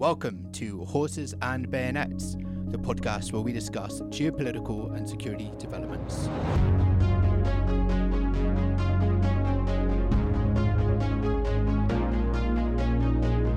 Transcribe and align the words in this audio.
Welcome 0.00 0.50
to 0.52 0.82
Horses 0.86 1.34
and 1.42 1.70
Bayonets, 1.70 2.34
the 2.68 2.78
podcast 2.78 3.34
where 3.34 3.42
we 3.42 3.52
discuss 3.52 4.00
geopolitical 4.00 4.96
and 4.96 5.06
security 5.06 5.52
developments. 5.58 6.26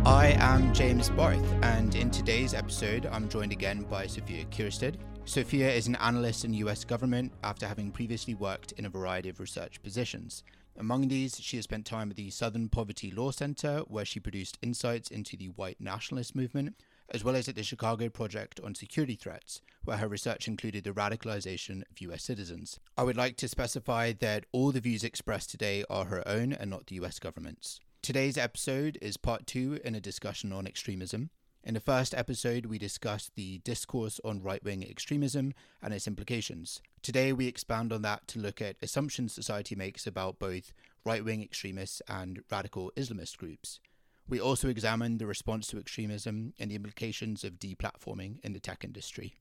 I 0.05 0.35
am 0.37 0.73
James 0.73 1.09
Barth, 1.11 1.39
and 1.63 1.95
in 1.95 2.11
today's 2.11 2.53
episode, 2.53 3.05
I'm 3.05 3.29
joined 3.29 3.53
again 3.53 3.83
by 3.83 4.05
Sophia 4.05 4.43
Kirsted. 4.51 4.97
Sophia 5.23 5.71
is 5.71 5.87
an 5.87 5.95
analyst 5.95 6.43
in 6.43 6.53
US 6.55 6.83
government 6.83 7.31
after 7.45 7.65
having 7.65 7.89
previously 7.89 8.35
worked 8.35 8.73
in 8.73 8.85
a 8.85 8.89
variety 8.89 9.29
of 9.29 9.39
research 9.39 9.81
positions. 9.81 10.43
Among 10.75 11.07
these, 11.07 11.39
she 11.39 11.57
has 11.57 11.65
spent 11.65 11.85
time 11.85 12.09
at 12.09 12.15
the 12.15 12.31
Southern 12.31 12.67
Poverty 12.67 13.11
Law 13.11 13.31
Center, 13.31 13.81
where 13.87 14.05
she 14.05 14.19
produced 14.19 14.57
insights 14.61 15.09
into 15.09 15.37
the 15.37 15.49
white 15.49 15.79
nationalist 15.79 16.35
movement, 16.35 16.75
as 17.09 17.23
well 17.23 17.35
as 17.35 17.47
at 17.47 17.55
the 17.55 17.63
Chicago 17.63 18.09
Project 18.09 18.59
on 18.63 18.73
Security 18.73 19.15
Threats, 19.15 19.61
where 19.83 19.97
her 19.97 20.07
research 20.07 20.47
included 20.47 20.83
the 20.83 20.91
radicalization 20.91 21.83
of 21.91 22.01
US 22.01 22.23
citizens. 22.23 22.79
I 22.97 23.03
would 23.03 23.17
like 23.17 23.37
to 23.37 23.47
specify 23.47 24.13
that 24.13 24.45
all 24.51 24.71
the 24.71 24.79
views 24.79 25.03
expressed 25.03 25.51
today 25.51 25.83
are 25.89 26.05
her 26.05 26.27
own 26.27 26.53
and 26.53 26.71
not 26.71 26.87
the 26.87 26.95
US 26.95 27.19
government's. 27.19 27.79
Today's 28.01 28.37
episode 28.37 28.97
is 29.01 29.15
part 29.15 29.45
two 29.45 29.79
in 29.85 29.95
a 29.95 30.01
discussion 30.01 30.51
on 30.51 30.67
extremism. 30.67 31.29
In 31.65 31.75
the 31.75 31.79
first 31.79 32.13
episode, 32.13 32.65
we 32.65 32.77
discussed 32.77 33.35
the 33.35 33.59
discourse 33.59 34.19
on 34.25 34.43
right 34.43 34.61
wing 34.65 34.83
extremism 34.83 35.53
and 35.81 35.93
its 35.93 36.07
implications. 36.07 36.81
Today, 37.01 37.31
we 37.31 37.47
expand 37.47 37.93
on 37.93 38.01
that 38.01 38.27
to 38.29 38.39
look 38.39 38.61
at 38.61 38.75
assumptions 38.81 39.31
society 39.31 39.73
makes 39.73 40.05
about 40.05 40.39
both 40.39 40.73
right 41.05 41.23
wing 41.23 41.41
extremists 41.41 42.01
and 42.09 42.41
radical 42.51 42.91
Islamist 42.97 43.37
groups. 43.37 43.79
We 44.27 44.41
also 44.41 44.67
examine 44.67 45.19
the 45.19 45.25
response 45.25 45.67
to 45.67 45.79
extremism 45.79 46.53
and 46.59 46.69
the 46.69 46.75
implications 46.75 47.45
of 47.45 47.59
deplatforming 47.59 48.43
in 48.43 48.51
the 48.51 48.59
tech 48.59 48.83
industry. 48.83 49.35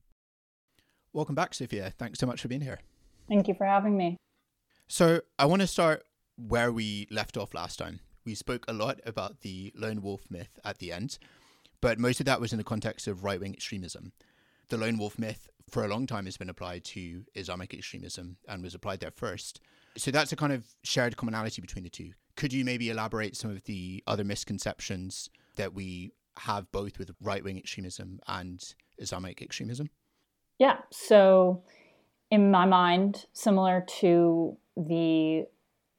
Welcome 1.11 1.35
back, 1.35 1.53
Sophia. 1.53 1.91
Thanks 1.97 2.19
so 2.19 2.25
much 2.25 2.41
for 2.41 2.47
being 2.47 2.61
here. 2.61 2.79
Thank 3.27 3.49
you 3.49 3.53
for 3.53 3.65
having 3.65 3.97
me. 3.97 4.15
So, 4.87 5.21
I 5.37 5.45
want 5.45 5.61
to 5.61 5.67
start 5.67 6.03
where 6.37 6.71
we 6.71 7.05
left 7.11 7.35
off 7.35 7.53
last 7.53 7.77
time. 7.79 7.99
We 8.23 8.33
spoke 8.33 8.63
a 8.69 8.73
lot 8.73 9.01
about 9.05 9.41
the 9.41 9.73
lone 9.75 10.01
wolf 10.01 10.31
myth 10.31 10.57
at 10.63 10.77
the 10.77 10.93
end, 10.93 11.17
but 11.83 11.99
most 11.99 12.21
of 12.21 12.25
that 12.27 12.39
was 12.39 12.53
in 12.53 12.57
the 12.57 12.63
context 12.63 13.09
of 13.09 13.25
right 13.25 13.41
wing 13.41 13.53
extremism. 13.53 14.13
The 14.69 14.77
lone 14.77 14.97
wolf 14.97 15.19
myth 15.19 15.49
for 15.69 15.83
a 15.83 15.89
long 15.89 16.07
time 16.07 16.23
has 16.23 16.37
been 16.37 16.49
applied 16.49 16.85
to 16.85 17.25
Islamic 17.35 17.73
extremism 17.73 18.37
and 18.47 18.63
was 18.63 18.73
applied 18.73 19.01
there 19.01 19.11
first. 19.11 19.59
So 19.97 20.09
that's 20.09 20.31
a 20.31 20.37
kind 20.37 20.53
of 20.53 20.63
shared 20.83 21.17
commonality 21.17 21.61
between 21.61 21.83
the 21.83 21.89
two. 21.89 22.11
Could 22.37 22.53
you 22.53 22.63
maybe 22.63 22.89
elaborate 22.89 23.35
some 23.35 23.51
of 23.51 23.65
the 23.65 24.01
other 24.07 24.23
misconceptions 24.23 25.29
that 25.57 25.73
we 25.73 26.13
have 26.37 26.71
both 26.71 26.97
with 26.97 27.11
right 27.21 27.43
wing 27.43 27.57
extremism 27.57 28.21
and 28.29 28.63
Islamic 28.97 29.41
extremism? 29.41 29.89
Yeah. 30.59 30.77
So, 30.89 31.63
in 32.31 32.49
my 32.49 32.65
mind, 32.65 33.25
similar 33.33 33.85
to 33.99 34.57
the 34.77 35.47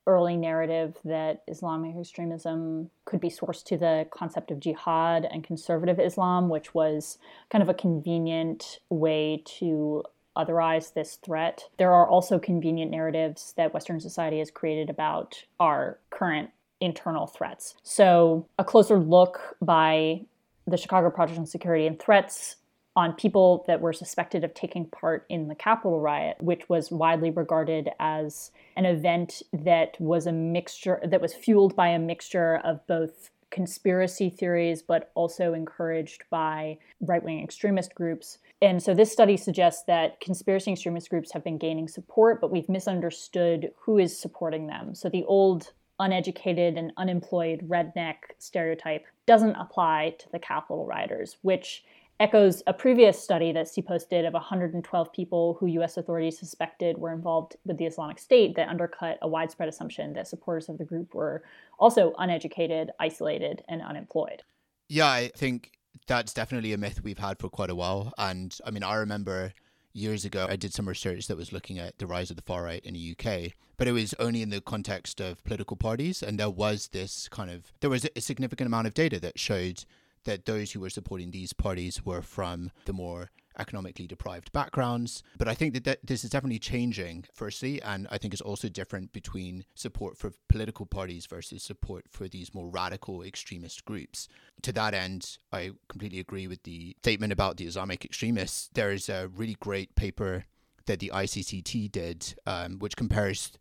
early 0.06 0.36
narrative 0.36 0.96
that 1.04 1.42
Islamic 1.48 1.96
extremism 1.96 2.90
could 3.04 3.20
be 3.20 3.30
sourced 3.30 3.64
to 3.64 3.76
the 3.76 4.06
concept 4.10 4.50
of 4.50 4.60
jihad 4.60 5.26
and 5.30 5.44
conservative 5.44 5.98
Islam, 5.98 6.48
which 6.48 6.74
was 6.74 7.18
kind 7.50 7.62
of 7.62 7.68
a 7.68 7.74
convenient 7.74 8.80
way 8.90 9.42
to 9.58 10.02
otherize 10.36 10.92
this 10.92 11.16
threat. 11.16 11.68
There 11.78 11.92
are 11.92 12.08
also 12.08 12.38
convenient 12.38 12.90
narratives 12.90 13.54
that 13.56 13.72
Western 13.72 14.00
society 14.00 14.40
has 14.40 14.50
created 14.50 14.90
about 14.90 15.44
our 15.60 15.98
current 16.10 16.50
internal 16.80 17.26
threats. 17.26 17.74
So, 17.82 18.46
a 18.58 18.64
closer 18.64 18.98
look 18.98 19.56
by 19.62 20.22
the 20.66 20.76
Chicago 20.76 21.10
Project 21.10 21.38
on 21.38 21.46
Security 21.46 21.86
and 21.86 21.98
Threats 21.98 22.56
on 22.96 23.12
people 23.12 23.64
that 23.66 23.80
were 23.80 23.92
suspected 23.92 24.44
of 24.44 24.54
taking 24.54 24.86
part 24.86 25.26
in 25.28 25.48
the 25.48 25.54
Capitol 25.54 26.00
riot, 26.00 26.36
which 26.40 26.68
was 26.68 26.92
widely 26.92 27.30
regarded 27.30 27.90
as 27.98 28.52
an 28.76 28.84
event 28.84 29.42
that 29.52 30.00
was 30.00 30.26
a 30.26 30.32
mixture 30.32 31.00
that 31.04 31.20
was 31.20 31.34
fueled 31.34 31.74
by 31.74 31.88
a 31.88 31.98
mixture 31.98 32.60
of 32.64 32.86
both 32.86 33.30
conspiracy 33.50 34.30
theories, 34.30 34.82
but 34.82 35.12
also 35.14 35.54
encouraged 35.54 36.24
by 36.28 36.76
right 37.00 37.22
wing 37.22 37.42
extremist 37.42 37.94
groups. 37.94 38.38
And 38.60 38.82
so 38.82 38.94
this 38.94 39.12
study 39.12 39.36
suggests 39.36 39.84
that 39.86 40.20
conspiracy 40.20 40.72
extremist 40.72 41.08
groups 41.08 41.32
have 41.32 41.44
been 41.44 41.58
gaining 41.58 41.86
support, 41.86 42.40
but 42.40 42.50
we've 42.50 42.68
misunderstood 42.68 43.70
who 43.78 43.98
is 43.98 44.18
supporting 44.18 44.66
them. 44.66 44.94
So 44.94 45.08
the 45.08 45.24
old 45.24 45.72
uneducated 46.00 46.76
and 46.76 46.92
unemployed 46.96 47.68
redneck 47.68 48.16
stereotype 48.38 49.04
doesn't 49.26 49.54
apply 49.54 50.16
to 50.18 50.26
the 50.32 50.38
Capitol 50.40 50.86
rioters, 50.86 51.36
which 51.42 51.84
echoes 52.20 52.62
a 52.66 52.72
previous 52.72 53.20
study 53.20 53.52
that 53.52 53.66
CPOST 53.66 54.08
did 54.08 54.24
of 54.24 54.34
112 54.34 55.12
people 55.12 55.56
who 55.58 55.66
U.S. 55.66 55.96
authorities 55.96 56.38
suspected 56.38 56.96
were 56.96 57.12
involved 57.12 57.56
with 57.64 57.78
the 57.78 57.86
Islamic 57.86 58.18
State 58.18 58.54
that 58.56 58.68
undercut 58.68 59.18
a 59.22 59.28
widespread 59.28 59.68
assumption 59.68 60.12
that 60.14 60.28
supporters 60.28 60.68
of 60.68 60.78
the 60.78 60.84
group 60.84 61.14
were 61.14 61.42
also 61.78 62.14
uneducated, 62.18 62.90
isolated, 63.00 63.62
and 63.68 63.82
unemployed. 63.82 64.42
Yeah, 64.88 65.08
I 65.08 65.32
think 65.36 65.72
that's 66.06 66.32
definitely 66.32 66.72
a 66.72 66.78
myth 66.78 67.02
we've 67.02 67.18
had 67.18 67.38
for 67.38 67.48
quite 67.48 67.70
a 67.70 67.74
while. 67.74 68.12
And 68.16 68.56
I 68.64 68.70
mean, 68.70 68.84
I 68.84 68.94
remember 68.94 69.52
years 69.92 70.24
ago, 70.24 70.46
I 70.48 70.56
did 70.56 70.72
some 70.72 70.88
research 70.88 71.26
that 71.28 71.36
was 71.36 71.52
looking 71.52 71.78
at 71.78 71.98
the 71.98 72.06
rise 72.06 72.30
of 72.30 72.36
the 72.36 72.42
far 72.42 72.64
right 72.64 72.84
in 72.84 72.94
the 72.94 73.16
UK, 73.18 73.52
but 73.76 73.88
it 73.88 73.92
was 73.92 74.14
only 74.18 74.42
in 74.42 74.50
the 74.50 74.60
context 74.60 75.20
of 75.20 75.42
political 75.44 75.76
parties. 75.76 76.22
And 76.22 76.38
there 76.38 76.50
was 76.50 76.88
this 76.88 77.28
kind 77.28 77.50
of, 77.50 77.72
there 77.80 77.90
was 77.90 78.06
a 78.14 78.20
significant 78.20 78.66
amount 78.66 78.86
of 78.86 78.94
data 78.94 79.18
that 79.20 79.38
showed 79.38 79.84
that 80.24 80.46
those 80.46 80.72
who 80.72 80.80
were 80.80 80.90
supporting 80.90 81.30
these 81.30 81.52
parties 81.52 82.04
were 82.04 82.22
from 82.22 82.70
the 82.84 82.92
more 82.92 83.30
economically 83.58 84.06
deprived 84.06 84.52
backgrounds. 84.52 85.22
But 85.38 85.48
I 85.48 85.54
think 85.54 85.74
that, 85.74 85.84
that 85.84 85.98
this 86.04 86.24
is 86.24 86.30
definitely 86.30 86.58
changing, 86.58 87.24
firstly, 87.32 87.80
and 87.82 88.06
I 88.10 88.18
think 88.18 88.34
it's 88.34 88.42
also 88.42 88.68
different 88.68 89.12
between 89.12 89.64
support 89.74 90.16
for 90.16 90.32
political 90.48 90.86
parties 90.86 91.26
versus 91.26 91.62
support 91.62 92.06
for 92.08 92.28
these 92.28 92.54
more 92.54 92.68
radical 92.68 93.22
extremist 93.22 93.84
groups. 93.84 94.28
To 94.62 94.72
that 94.72 94.94
end, 94.94 95.38
I 95.52 95.72
completely 95.88 96.20
agree 96.20 96.46
with 96.46 96.62
the 96.64 96.96
statement 97.02 97.32
about 97.32 97.56
the 97.56 97.66
Islamic 97.66 98.04
extremists. 98.04 98.70
There 98.74 98.90
is 98.90 99.08
a 99.08 99.28
really 99.28 99.56
great 99.60 99.94
paper 99.94 100.44
that 100.86 100.98
the 100.98 101.12
ICCT 101.14 101.90
did, 101.92 102.34
um, 102.46 102.78
which 102.78 102.96
compares 102.96 103.52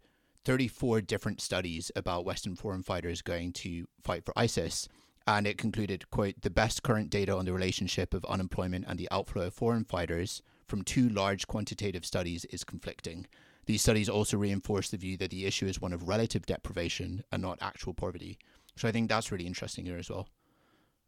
34 0.46 1.02
different 1.02 1.40
studies 1.40 1.92
about 1.96 2.26
Western 2.26 2.56
foreign 2.56 2.84
fighters 2.84 3.22
going 3.22 3.54
to 3.54 3.88
fight 4.02 4.26
for 4.26 4.34
ISIS 4.36 4.90
and 5.28 5.48
it 5.48 5.58
concluded 5.58 6.10
quote 6.10 6.36
the 6.42 6.50
best 6.50 6.84
current 6.84 7.10
data 7.10 7.36
on 7.36 7.46
the 7.46 7.54
relationship 7.54 8.14
of 8.14 8.26
unemployment 8.26 8.86
and 8.88 9.00
the 9.00 9.08
outflow 9.12 9.48
of 9.48 9.54
foreign 9.54 9.86
fighters 9.86 10.42
from 10.68 10.84
two 10.84 11.10
large 11.10 11.48
quantitative 11.48 12.06
studies 12.06 12.46
is 12.46 12.64
conflicting. 12.64 13.28
These 13.66 13.82
studies 13.82 14.10
also 14.10 14.38
reinforce 14.38 14.90
the 14.90 14.98
view 14.98 15.18
that 15.18 15.30
the 15.30 15.46
issue 15.46 15.68
is 15.68 15.80
one 15.80 15.94
of 15.94 16.08
relative 16.08 16.46
deprivation 16.46 17.24
and 17.32 17.42
not 17.42 17.60
actual 17.62 17.94
poverty. 17.94 18.38
So 18.76 18.88
i 18.88 18.92
think 18.92 19.10
that's 19.10 19.32
really 19.32 19.48
interesting 19.48 19.86
here 19.86 19.98
as 19.98 20.10
well. 20.10 20.28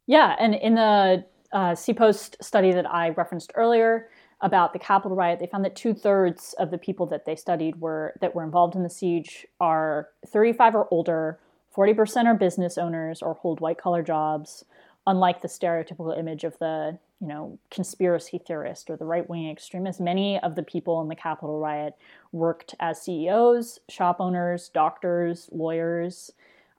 Yeah 0.06 0.36
and 0.38 0.54
in 0.54 0.74
the 0.74 1.24
uh, 1.52 1.72
CPOST 1.72 2.42
study 2.42 2.72
that 2.72 2.90
i 2.90 3.10
referenced 3.10 3.52
earlier 3.54 4.08
about 4.40 4.72
the 4.72 4.78
Capitol 4.78 5.16
riot, 5.16 5.38
they 5.40 5.46
found 5.46 5.64
that 5.64 5.76
two 5.76 5.94
thirds 5.94 6.54
of 6.58 6.70
the 6.70 6.78
people 6.78 7.06
that 7.06 7.24
they 7.24 7.36
studied 7.36 7.80
were 7.80 8.14
that 8.20 8.34
were 8.34 8.44
involved 8.44 8.74
in 8.74 8.82
the 8.82 8.90
siege 8.90 9.46
are 9.60 10.08
35 10.26 10.74
or 10.74 10.88
older, 10.90 11.40
40% 11.76 12.24
are 12.24 12.34
business 12.34 12.78
owners 12.78 13.22
or 13.22 13.34
hold 13.34 13.60
white 13.60 13.78
collar 13.78 14.02
jobs, 14.02 14.64
unlike 15.06 15.42
the 15.42 15.48
stereotypical 15.48 16.18
image 16.18 16.44
of 16.44 16.58
the, 16.58 16.98
you 17.20 17.28
know, 17.28 17.58
conspiracy 17.70 18.38
theorist 18.38 18.88
or 18.90 18.96
the 18.96 19.04
right-wing 19.04 19.50
extremist. 19.50 20.00
Many 20.00 20.40
of 20.40 20.54
the 20.54 20.62
people 20.62 21.00
in 21.02 21.08
the 21.08 21.14
Capitol 21.14 21.60
riot 21.60 21.94
worked 22.32 22.74
as 22.80 23.02
CEOs, 23.02 23.80
shop 23.88 24.16
owners, 24.20 24.70
doctors, 24.70 25.48
lawyers, 25.52 26.32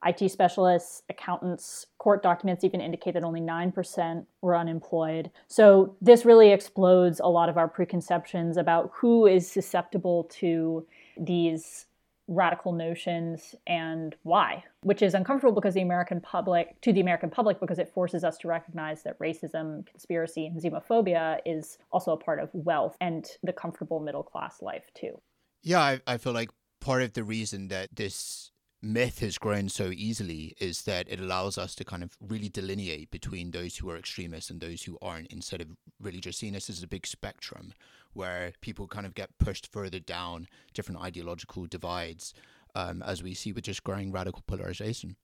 IT 0.04 0.30
specialists, 0.30 1.02
accountants. 1.08 1.86
Court 1.98 2.22
documents 2.22 2.62
even 2.62 2.80
indicate 2.80 3.14
that 3.14 3.24
only 3.24 3.40
9% 3.40 4.26
were 4.42 4.56
unemployed. 4.56 5.30
So 5.48 5.96
this 6.00 6.24
really 6.24 6.52
explodes 6.52 7.20
a 7.20 7.26
lot 7.26 7.48
of 7.48 7.56
our 7.56 7.66
preconceptions 7.66 8.56
about 8.56 8.92
who 8.94 9.26
is 9.26 9.50
susceptible 9.50 10.24
to 10.34 10.86
these 11.16 11.86
radical 12.28 12.72
notions 12.72 13.54
and 13.66 14.14
why, 14.22 14.62
which 14.82 15.02
is 15.02 15.14
uncomfortable 15.14 15.54
because 15.54 15.74
the 15.74 15.80
American 15.80 16.20
public, 16.20 16.80
to 16.82 16.92
the 16.92 17.00
American 17.00 17.30
public, 17.30 17.58
because 17.58 17.78
it 17.78 17.92
forces 17.92 18.22
us 18.22 18.36
to 18.38 18.48
recognize 18.48 19.02
that 19.02 19.18
racism, 19.18 19.86
conspiracy, 19.86 20.46
and 20.46 20.62
xenophobia 20.62 21.38
is 21.44 21.78
also 21.90 22.12
a 22.12 22.16
part 22.16 22.38
of 22.38 22.50
wealth 22.52 22.96
and 23.00 23.26
the 23.42 23.52
comfortable 23.52 23.98
middle 23.98 24.22
class 24.22 24.62
life, 24.62 24.84
too. 24.94 25.20
Yeah, 25.62 25.80
I, 25.80 26.00
I 26.06 26.18
feel 26.18 26.34
like 26.34 26.50
part 26.80 27.02
of 27.02 27.14
the 27.14 27.24
reason 27.24 27.68
that 27.68 27.96
this 27.96 28.52
myth 28.80 29.18
has 29.20 29.38
grown 29.38 29.68
so 29.68 29.90
easily 29.90 30.54
is 30.60 30.82
that 30.82 31.08
it 31.08 31.18
allows 31.18 31.58
us 31.58 31.74
to 31.74 31.84
kind 31.84 32.02
of 32.02 32.16
really 32.20 32.48
delineate 32.48 33.10
between 33.10 33.50
those 33.50 33.76
who 33.76 33.90
are 33.90 33.96
extremists 33.96 34.50
and 34.50 34.60
those 34.60 34.84
who 34.84 34.96
aren't 35.02 35.32
instead 35.32 35.60
of 35.60 35.68
really 36.00 36.20
just 36.20 36.38
seeing 36.38 36.52
this 36.52 36.70
as 36.70 36.82
a 36.82 36.86
big 36.86 37.06
spectrum 37.06 37.72
where 38.12 38.52
people 38.60 38.86
kind 38.86 39.06
of 39.06 39.14
get 39.14 39.36
pushed 39.38 39.70
further 39.72 39.98
down 39.98 40.46
different 40.74 41.00
ideological 41.00 41.66
divides 41.66 42.34
um, 42.74 43.02
as 43.02 43.22
we 43.22 43.34
see 43.34 43.52
with 43.52 43.64
just 43.64 43.84
growing 43.84 44.12
radical 44.12 44.42
polarization 44.46 45.16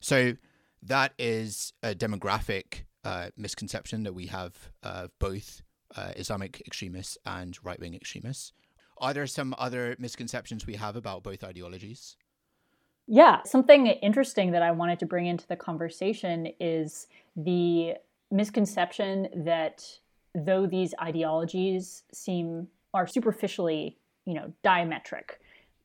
so 0.00 0.34
that 0.82 1.12
is 1.18 1.72
a 1.82 1.94
demographic 1.94 2.82
uh, 3.04 3.28
misconception 3.36 4.02
that 4.02 4.14
we 4.14 4.26
have 4.26 4.70
of 4.82 5.10
both 5.18 5.62
uh, 5.96 6.12
Islamic 6.16 6.62
extremists 6.66 7.18
and 7.26 7.58
right 7.62 7.78
wing 7.78 7.94
extremists. 7.94 8.52
Are 8.98 9.12
there 9.12 9.26
some 9.26 9.54
other 9.58 9.96
misconceptions 9.98 10.66
we 10.66 10.74
have 10.74 10.96
about 10.96 11.22
both 11.22 11.44
ideologies? 11.44 12.16
Yeah, 13.06 13.42
something 13.44 13.86
interesting 13.86 14.52
that 14.52 14.62
I 14.62 14.70
wanted 14.70 15.00
to 15.00 15.06
bring 15.06 15.26
into 15.26 15.46
the 15.46 15.56
conversation 15.56 16.48
is 16.60 17.08
the 17.36 17.94
misconception 18.30 19.28
that 19.44 19.84
though 20.34 20.66
these 20.66 20.94
ideologies 21.00 22.04
seem 22.12 22.68
are 22.94 23.06
superficially, 23.06 23.96
you 24.24 24.34
know, 24.34 24.52
diametric, 24.64 25.38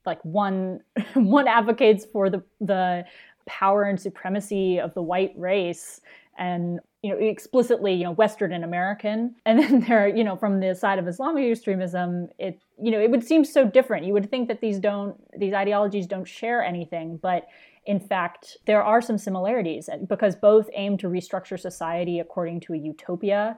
like 0.05 0.23
one 0.23 0.81
one 1.13 1.47
advocates 1.47 2.05
for 2.05 2.29
the 2.29 2.44
the 2.61 3.05
power 3.45 3.83
and 3.83 3.99
supremacy 3.99 4.79
of 4.79 4.94
the 4.94 5.01
white 5.01 5.33
race 5.38 6.01
and 6.38 6.79
you 7.01 7.09
know 7.09 7.17
explicitly 7.17 7.94
you 7.94 8.03
know 8.03 8.11
western 8.11 8.51
and 8.51 8.63
american. 8.63 9.35
And 9.45 9.59
then 9.59 9.79
there 9.81 10.07
you 10.07 10.23
know 10.23 10.35
from 10.35 10.59
the 10.59 10.75
side 10.75 10.99
of 10.99 11.07
islamic 11.07 11.49
extremism 11.49 12.29
it 12.38 12.59
you 12.81 12.91
know 12.91 12.99
it 12.99 13.09
would 13.09 13.23
seem 13.23 13.45
so 13.45 13.65
different. 13.65 14.05
You 14.05 14.13
would 14.13 14.29
think 14.29 14.47
that 14.49 14.61
these 14.61 14.79
don't 14.79 15.15
these 15.39 15.53
ideologies 15.53 16.07
don't 16.07 16.27
share 16.27 16.63
anything 16.63 17.17
but 17.21 17.47
in 17.85 17.99
fact 17.99 18.57
there 18.65 18.83
are 18.83 19.01
some 19.01 19.17
similarities 19.17 19.89
because 20.07 20.35
both 20.35 20.69
aim 20.73 20.97
to 20.97 21.07
restructure 21.07 21.59
society 21.59 22.19
according 22.19 22.59
to 22.61 22.73
a 22.73 22.77
utopia 22.77 23.57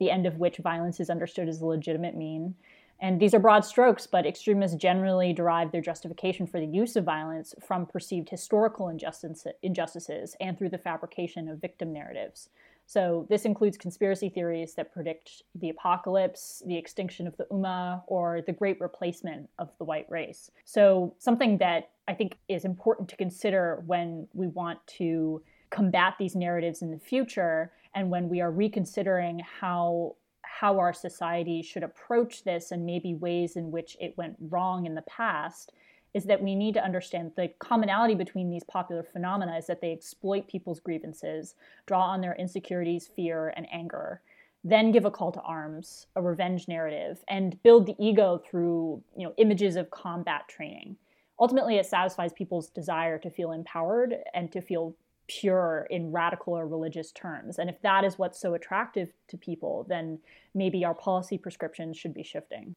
the 0.00 0.10
end 0.10 0.26
of 0.26 0.38
which 0.38 0.56
violence 0.56 0.98
is 0.98 1.10
understood 1.10 1.48
as 1.48 1.60
a 1.60 1.66
legitimate 1.66 2.16
mean 2.16 2.56
and 3.02 3.18
these 3.18 3.32
are 3.32 3.38
broad 3.38 3.64
strokes, 3.64 4.06
but 4.06 4.26
extremists 4.26 4.76
generally 4.76 5.32
derive 5.32 5.72
their 5.72 5.80
justification 5.80 6.46
for 6.46 6.60
the 6.60 6.66
use 6.66 6.96
of 6.96 7.04
violence 7.04 7.54
from 7.66 7.86
perceived 7.86 8.28
historical 8.28 8.88
injustices 8.88 10.36
and 10.40 10.58
through 10.58 10.68
the 10.68 10.78
fabrication 10.78 11.48
of 11.48 11.60
victim 11.60 11.92
narratives. 11.92 12.50
So, 12.86 13.26
this 13.30 13.44
includes 13.44 13.78
conspiracy 13.78 14.28
theories 14.28 14.74
that 14.74 14.92
predict 14.92 15.44
the 15.54 15.70
apocalypse, 15.70 16.62
the 16.66 16.76
extinction 16.76 17.28
of 17.28 17.36
the 17.36 17.44
Ummah, 17.44 18.02
or 18.08 18.42
the 18.42 18.52
great 18.52 18.80
replacement 18.80 19.48
of 19.60 19.70
the 19.78 19.84
white 19.84 20.10
race. 20.10 20.50
So, 20.64 21.14
something 21.18 21.58
that 21.58 21.90
I 22.08 22.14
think 22.14 22.36
is 22.48 22.64
important 22.64 23.08
to 23.10 23.16
consider 23.16 23.82
when 23.86 24.26
we 24.34 24.48
want 24.48 24.84
to 24.98 25.40
combat 25.70 26.14
these 26.18 26.34
narratives 26.34 26.82
in 26.82 26.90
the 26.90 26.98
future 26.98 27.70
and 27.94 28.10
when 28.10 28.28
we 28.28 28.40
are 28.40 28.50
reconsidering 28.50 29.40
how 29.60 30.16
how 30.42 30.78
our 30.78 30.92
society 30.92 31.62
should 31.62 31.82
approach 31.82 32.44
this 32.44 32.70
and 32.70 32.84
maybe 32.84 33.14
ways 33.14 33.56
in 33.56 33.70
which 33.70 33.96
it 34.00 34.16
went 34.18 34.36
wrong 34.40 34.84
in 34.84 34.94
the 34.94 35.02
past 35.02 35.72
is 36.12 36.24
that 36.24 36.42
we 36.42 36.54
need 36.54 36.74
to 36.74 36.84
understand 36.84 37.32
the 37.36 37.48
commonality 37.60 38.14
between 38.14 38.50
these 38.50 38.64
popular 38.64 39.02
phenomena 39.02 39.56
is 39.56 39.66
that 39.66 39.80
they 39.80 39.92
exploit 39.92 40.48
people's 40.48 40.80
grievances, 40.80 41.54
draw 41.86 42.02
on 42.02 42.20
their 42.20 42.34
insecurities, 42.34 43.06
fear, 43.06 43.52
and 43.56 43.66
anger, 43.72 44.20
then 44.64 44.90
give 44.90 45.04
a 45.04 45.10
call 45.10 45.32
to 45.32 45.40
arms, 45.40 46.06
a 46.16 46.22
revenge 46.22 46.68
narrative, 46.68 47.24
and 47.28 47.62
build 47.62 47.86
the 47.86 47.94
ego 47.98 48.42
through 48.44 49.02
you 49.16 49.26
know, 49.26 49.32
images 49.38 49.76
of 49.76 49.90
combat 49.90 50.48
training. 50.48 50.96
Ultimately, 51.38 51.76
it 51.76 51.86
satisfies 51.86 52.32
people's 52.32 52.68
desire 52.68 53.18
to 53.18 53.30
feel 53.30 53.52
empowered 53.52 54.16
and 54.34 54.52
to 54.52 54.60
feel 54.60 54.94
pure 55.30 55.86
in 55.90 56.10
radical 56.10 56.54
or 56.54 56.66
religious 56.66 57.12
terms. 57.12 57.58
And 57.58 57.70
if 57.70 57.80
that 57.82 58.04
is 58.04 58.18
what's 58.18 58.40
so 58.40 58.54
attractive 58.54 59.12
to 59.28 59.36
people, 59.36 59.86
then 59.88 60.18
maybe 60.54 60.84
our 60.84 60.94
policy 60.94 61.38
prescriptions 61.38 61.96
should 61.96 62.14
be 62.14 62.24
shifting. 62.24 62.74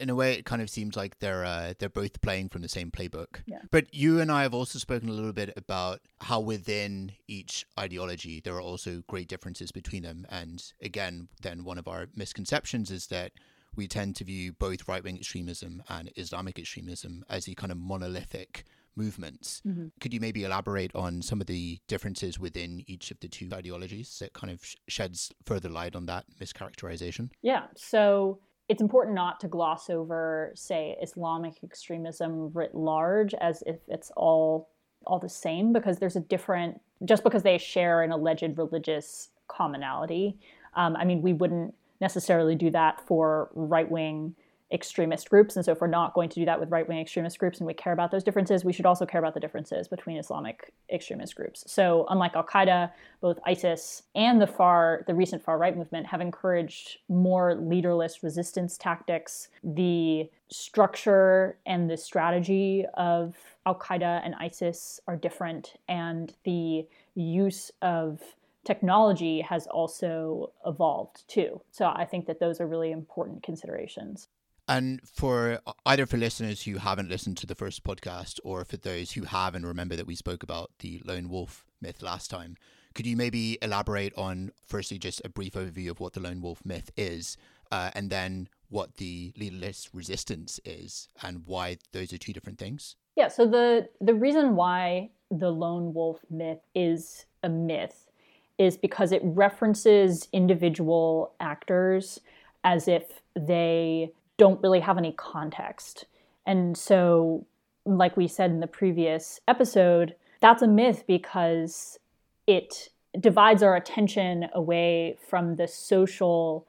In 0.00 0.08
a 0.08 0.14
way, 0.14 0.32
it 0.32 0.46
kind 0.46 0.62
of 0.62 0.70
seems 0.70 0.96
like 0.96 1.18
they're 1.18 1.44
uh, 1.44 1.74
they're 1.78 1.88
both 1.88 2.22
playing 2.22 2.48
from 2.48 2.62
the 2.62 2.68
same 2.68 2.90
playbook. 2.90 3.42
Yeah. 3.46 3.58
But 3.70 3.94
you 3.94 4.20
and 4.20 4.32
I 4.32 4.42
have 4.42 4.54
also 4.54 4.78
spoken 4.78 5.08
a 5.08 5.12
little 5.12 5.34
bit 5.34 5.52
about 5.54 6.00
how 6.22 6.40
within 6.40 7.12
each 7.28 7.66
ideology 7.78 8.40
there 8.40 8.54
are 8.54 8.62
also 8.62 9.02
great 9.06 9.28
differences 9.28 9.70
between 9.70 10.02
them. 10.02 10.26
And 10.30 10.64
again, 10.80 11.28
then 11.42 11.62
one 11.62 11.78
of 11.78 11.86
our 11.86 12.06
misconceptions 12.16 12.90
is 12.90 13.08
that 13.08 13.32
we 13.76 13.86
tend 13.86 14.16
to 14.16 14.24
view 14.24 14.52
both 14.52 14.88
right 14.88 15.04
wing 15.04 15.16
extremism 15.16 15.82
and 15.88 16.10
Islamic 16.16 16.58
extremism 16.58 17.24
as 17.28 17.46
a 17.46 17.54
kind 17.54 17.70
of 17.70 17.78
monolithic 17.78 18.64
movements. 18.96 19.62
Mm-hmm. 19.66 19.86
Could 20.00 20.14
you 20.14 20.20
maybe 20.20 20.44
elaborate 20.44 20.94
on 20.94 21.22
some 21.22 21.40
of 21.40 21.46
the 21.46 21.78
differences 21.88 22.38
within 22.38 22.82
each 22.86 23.10
of 23.10 23.20
the 23.20 23.28
two 23.28 23.48
ideologies 23.52 24.18
that 24.20 24.32
kind 24.32 24.52
of 24.52 24.64
sheds 24.88 25.32
further 25.44 25.68
light 25.68 25.96
on 25.96 26.06
that 26.06 26.24
mischaracterization? 26.40 27.30
Yeah. 27.42 27.64
So 27.76 28.40
it's 28.68 28.82
important 28.82 29.14
not 29.14 29.40
to 29.40 29.48
gloss 29.48 29.90
over, 29.90 30.52
say, 30.54 30.96
Islamic 31.02 31.62
extremism 31.62 32.50
writ 32.52 32.74
large 32.74 33.34
as 33.34 33.62
if 33.66 33.76
it's 33.88 34.10
all 34.16 34.68
all 35.04 35.18
the 35.18 35.28
same 35.28 35.72
because 35.72 35.98
there's 35.98 36.14
a 36.14 36.20
different 36.20 36.80
just 37.04 37.24
because 37.24 37.42
they 37.42 37.58
share 37.58 38.02
an 38.02 38.12
alleged 38.12 38.56
religious 38.56 39.30
commonality. 39.48 40.38
Um, 40.74 40.94
I 40.96 41.04
mean, 41.04 41.22
we 41.22 41.32
wouldn't 41.32 41.74
necessarily 42.00 42.54
do 42.54 42.70
that 42.70 43.00
for 43.06 43.50
right 43.54 43.90
wing 43.90 44.34
extremist 44.72 45.28
groups. 45.30 45.56
And 45.56 45.64
so, 45.64 45.72
if 45.72 45.80
we're 45.80 45.86
not 45.86 46.14
going 46.14 46.28
to 46.30 46.40
do 46.40 46.44
that 46.44 46.58
with 46.58 46.70
right 46.70 46.88
wing 46.88 46.98
extremist 46.98 47.38
groups 47.38 47.58
and 47.58 47.66
we 47.66 47.74
care 47.74 47.92
about 47.92 48.10
those 48.10 48.24
differences, 48.24 48.64
we 48.64 48.72
should 48.72 48.86
also 48.86 49.06
care 49.06 49.18
about 49.18 49.34
the 49.34 49.40
differences 49.40 49.88
between 49.88 50.16
Islamic 50.16 50.72
extremist 50.92 51.36
groups. 51.36 51.64
So, 51.66 52.06
unlike 52.10 52.34
Al 52.34 52.44
Qaeda, 52.44 52.90
both 53.20 53.38
ISIS 53.46 54.04
and 54.14 54.40
the 54.40 54.46
far, 54.46 55.04
the 55.06 55.14
recent 55.14 55.42
far 55.42 55.58
right 55.58 55.76
movement 55.76 56.06
have 56.06 56.20
encouraged 56.20 56.98
more 57.08 57.54
leaderless 57.54 58.22
resistance 58.22 58.78
tactics. 58.78 59.48
The 59.62 60.30
structure 60.48 61.58
and 61.66 61.88
the 61.88 61.96
strategy 61.96 62.84
of 62.94 63.36
Al 63.66 63.78
Qaeda 63.78 64.22
and 64.24 64.34
ISIS 64.36 65.00
are 65.06 65.16
different, 65.16 65.74
and 65.88 66.34
the 66.44 66.86
use 67.14 67.70
of 67.82 68.20
technology 68.64 69.40
has 69.40 69.66
also 69.66 70.52
evolved 70.64 71.28
too. 71.28 71.60
So 71.70 71.86
I 71.86 72.04
think 72.04 72.26
that 72.26 72.40
those 72.40 72.60
are 72.60 72.66
really 72.66 72.92
important 72.92 73.42
considerations. 73.42 74.28
And 74.72 75.02
for 75.06 75.60
either 75.84 76.06
for 76.06 76.16
listeners 76.16 76.62
who 76.62 76.78
haven't 76.78 77.10
listened 77.10 77.36
to 77.38 77.46
the 77.46 77.54
first 77.54 77.84
podcast 77.84 78.40
or 78.42 78.64
for 78.64 78.78
those 78.78 79.12
who 79.12 79.24
have 79.24 79.54
and 79.54 79.66
remember 79.66 79.96
that 79.96 80.06
we 80.06 80.14
spoke 80.14 80.42
about 80.42 80.70
the 80.78 81.02
lone 81.04 81.28
wolf 81.28 81.66
myth 81.82 82.00
last 82.00 82.30
time, 82.30 82.56
could 82.94 83.06
you 83.06 83.14
maybe 83.14 83.58
elaborate 83.60 84.14
on 84.16 84.50
firstly 84.64 84.98
just 84.98 85.20
a 85.26 85.28
brief 85.28 85.52
overview 85.52 85.90
of 85.90 86.00
what 86.00 86.14
the 86.14 86.20
lone 86.20 86.40
wolf 86.40 86.64
myth 86.64 86.90
is 86.96 87.36
uh, 87.70 87.90
and 87.94 88.08
then 88.08 88.48
what 88.70 88.94
the 88.94 89.34
leaderless 89.36 89.90
resistance 89.92 90.58
is 90.64 91.06
and 91.22 91.42
why 91.44 91.76
those 91.92 92.10
are 92.14 92.18
two 92.18 92.32
different 92.32 92.58
things? 92.58 92.96
Yeah, 93.14 93.28
so 93.28 93.46
the 93.46 93.90
the 94.00 94.14
reason 94.14 94.56
why 94.56 95.10
the 95.30 95.50
lone 95.50 95.92
wolf 95.92 96.20
myth 96.30 96.60
is 96.74 97.26
a 97.42 97.50
myth 97.50 98.08
is 98.56 98.78
because 98.78 99.12
it 99.12 99.20
references 99.22 100.28
individual 100.32 101.34
actors 101.40 102.20
as 102.64 102.88
if 102.88 103.20
they 103.36 104.12
don't 104.42 104.60
really 104.60 104.80
have 104.80 104.98
any 104.98 105.12
context. 105.12 106.06
And 106.46 106.76
so, 106.76 107.46
like 107.86 108.16
we 108.16 108.26
said 108.26 108.50
in 108.50 108.58
the 108.58 108.66
previous 108.66 109.38
episode, 109.46 110.16
that's 110.40 110.62
a 110.62 110.66
myth 110.66 111.04
because 111.06 112.00
it 112.48 112.88
divides 113.20 113.62
our 113.62 113.76
attention 113.76 114.48
away 114.52 115.16
from 115.28 115.54
the 115.54 115.68
social 115.68 116.66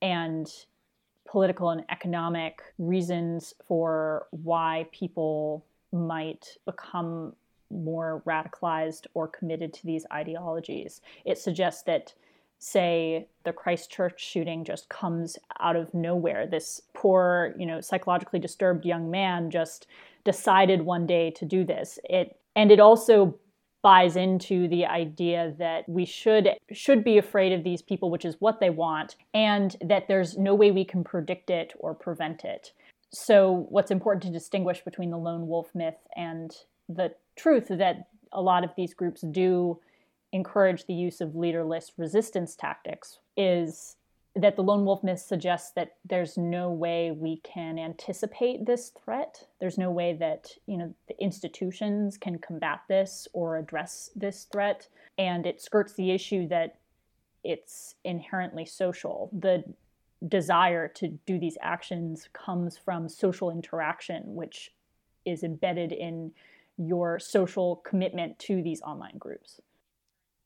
and 0.00 0.48
political 1.28 1.70
and 1.70 1.82
economic 1.90 2.62
reasons 2.78 3.54
for 3.66 4.28
why 4.30 4.86
people 4.92 5.64
might 5.90 6.58
become 6.64 7.34
more 7.72 8.22
radicalized 8.24 9.08
or 9.14 9.26
committed 9.26 9.72
to 9.72 9.84
these 9.84 10.06
ideologies. 10.12 11.00
It 11.24 11.38
suggests 11.38 11.82
that 11.82 12.14
say 12.58 13.28
the 13.44 13.52
Christchurch 13.52 14.20
shooting 14.20 14.64
just 14.64 14.88
comes 14.88 15.38
out 15.60 15.76
of 15.76 15.92
nowhere. 15.92 16.46
This 16.46 16.80
poor, 16.94 17.54
you 17.58 17.66
know, 17.66 17.80
psychologically 17.80 18.38
disturbed 18.38 18.84
young 18.84 19.10
man 19.10 19.50
just 19.50 19.86
decided 20.24 20.82
one 20.82 21.06
day 21.06 21.30
to 21.32 21.44
do 21.44 21.64
this. 21.64 21.98
It 22.04 22.38
and 22.54 22.70
it 22.70 22.80
also 22.80 23.38
buys 23.82 24.16
into 24.16 24.66
the 24.66 24.84
idea 24.84 25.54
that 25.58 25.88
we 25.88 26.04
should 26.04 26.48
should 26.72 27.04
be 27.04 27.18
afraid 27.18 27.52
of 27.52 27.62
these 27.62 27.82
people, 27.82 28.10
which 28.10 28.24
is 28.24 28.36
what 28.40 28.58
they 28.58 28.70
want, 28.70 29.16
and 29.32 29.76
that 29.80 30.08
there's 30.08 30.36
no 30.36 30.54
way 30.54 30.70
we 30.70 30.84
can 30.84 31.04
predict 31.04 31.50
it 31.50 31.72
or 31.78 31.94
prevent 31.94 32.44
it. 32.44 32.72
So 33.12 33.66
what's 33.68 33.90
important 33.90 34.24
to 34.24 34.30
distinguish 34.30 34.82
between 34.82 35.10
the 35.10 35.18
lone 35.18 35.46
wolf 35.46 35.74
myth 35.74 35.98
and 36.16 36.56
the 36.88 37.14
truth 37.36 37.68
that 37.68 38.08
a 38.32 38.42
lot 38.42 38.64
of 38.64 38.70
these 38.76 38.92
groups 38.92 39.20
do 39.20 39.78
encourage 40.32 40.86
the 40.86 40.94
use 40.94 41.20
of 41.20 41.36
leaderless 41.36 41.92
resistance 41.96 42.56
tactics 42.56 43.18
is 43.36 43.96
that 44.36 44.54
the 44.54 44.62
lone 44.62 44.84
wolf 44.84 45.02
myth 45.02 45.18
suggests 45.18 45.70
that 45.72 45.96
there's 46.04 46.36
no 46.36 46.70
way 46.70 47.10
we 47.10 47.38
can 47.38 47.78
anticipate 47.78 48.66
this 48.66 48.90
threat. 48.90 49.46
There's 49.60 49.78
no 49.78 49.90
way 49.90 50.12
that 50.14 50.50
you 50.66 50.76
know 50.76 50.94
the 51.08 51.20
institutions 51.22 52.18
can 52.18 52.38
combat 52.38 52.82
this 52.88 53.26
or 53.32 53.56
address 53.56 54.10
this 54.14 54.44
threat, 54.44 54.88
and 55.16 55.46
it 55.46 55.62
skirts 55.62 55.94
the 55.94 56.10
issue 56.10 56.46
that 56.48 56.76
it's 57.44 57.94
inherently 58.04 58.66
social. 58.66 59.30
The 59.32 59.64
desire 60.28 60.88
to 60.88 61.08
do 61.26 61.38
these 61.38 61.56
actions 61.62 62.28
comes 62.32 62.76
from 62.76 63.08
social 63.08 63.50
interaction, 63.50 64.22
which 64.34 64.72
is 65.24 65.42
embedded 65.42 65.92
in 65.92 66.32
your 66.76 67.18
social 67.18 67.76
commitment 67.76 68.38
to 68.38 68.62
these 68.62 68.82
online 68.82 69.16
groups. 69.18 69.60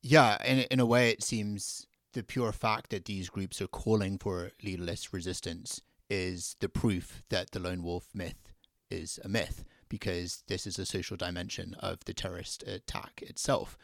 Yeah, 0.03 0.43
in 0.45 0.61
in 0.71 0.81
a 0.81 0.87
way, 0.87 1.11
it 1.11 1.23
seems 1.23 1.87
the 2.13 2.23
pure 2.23 2.53
fact 2.53 2.91
that 2.91 3.05
these 3.05 3.29
groups 3.29 3.61
are 3.61 3.69
calling 3.69 4.19
for 4.19 4.51
leaderless 4.63 5.13
resistance 5.13 5.81
is 6.09 6.57
the 6.61 6.69
proof 6.69 7.23
that 7.29 7.53
the 7.53 7.61
lone 7.61 7.83
wolf 7.83 8.09
myth 8.13 8.53
is 8.91 9.21
a 9.25 9.29
myth 9.29 9.65
because 9.89 10.43
this 10.49 10.67
is 10.67 10.79
a 10.79 10.87
social 10.87 11.17
dimension 11.17 11.75
of 11.81 12.05
the 12.05 12.15
terrorist 12.15 12.63
attack 12.67 13.23
itself. 13.23 13.77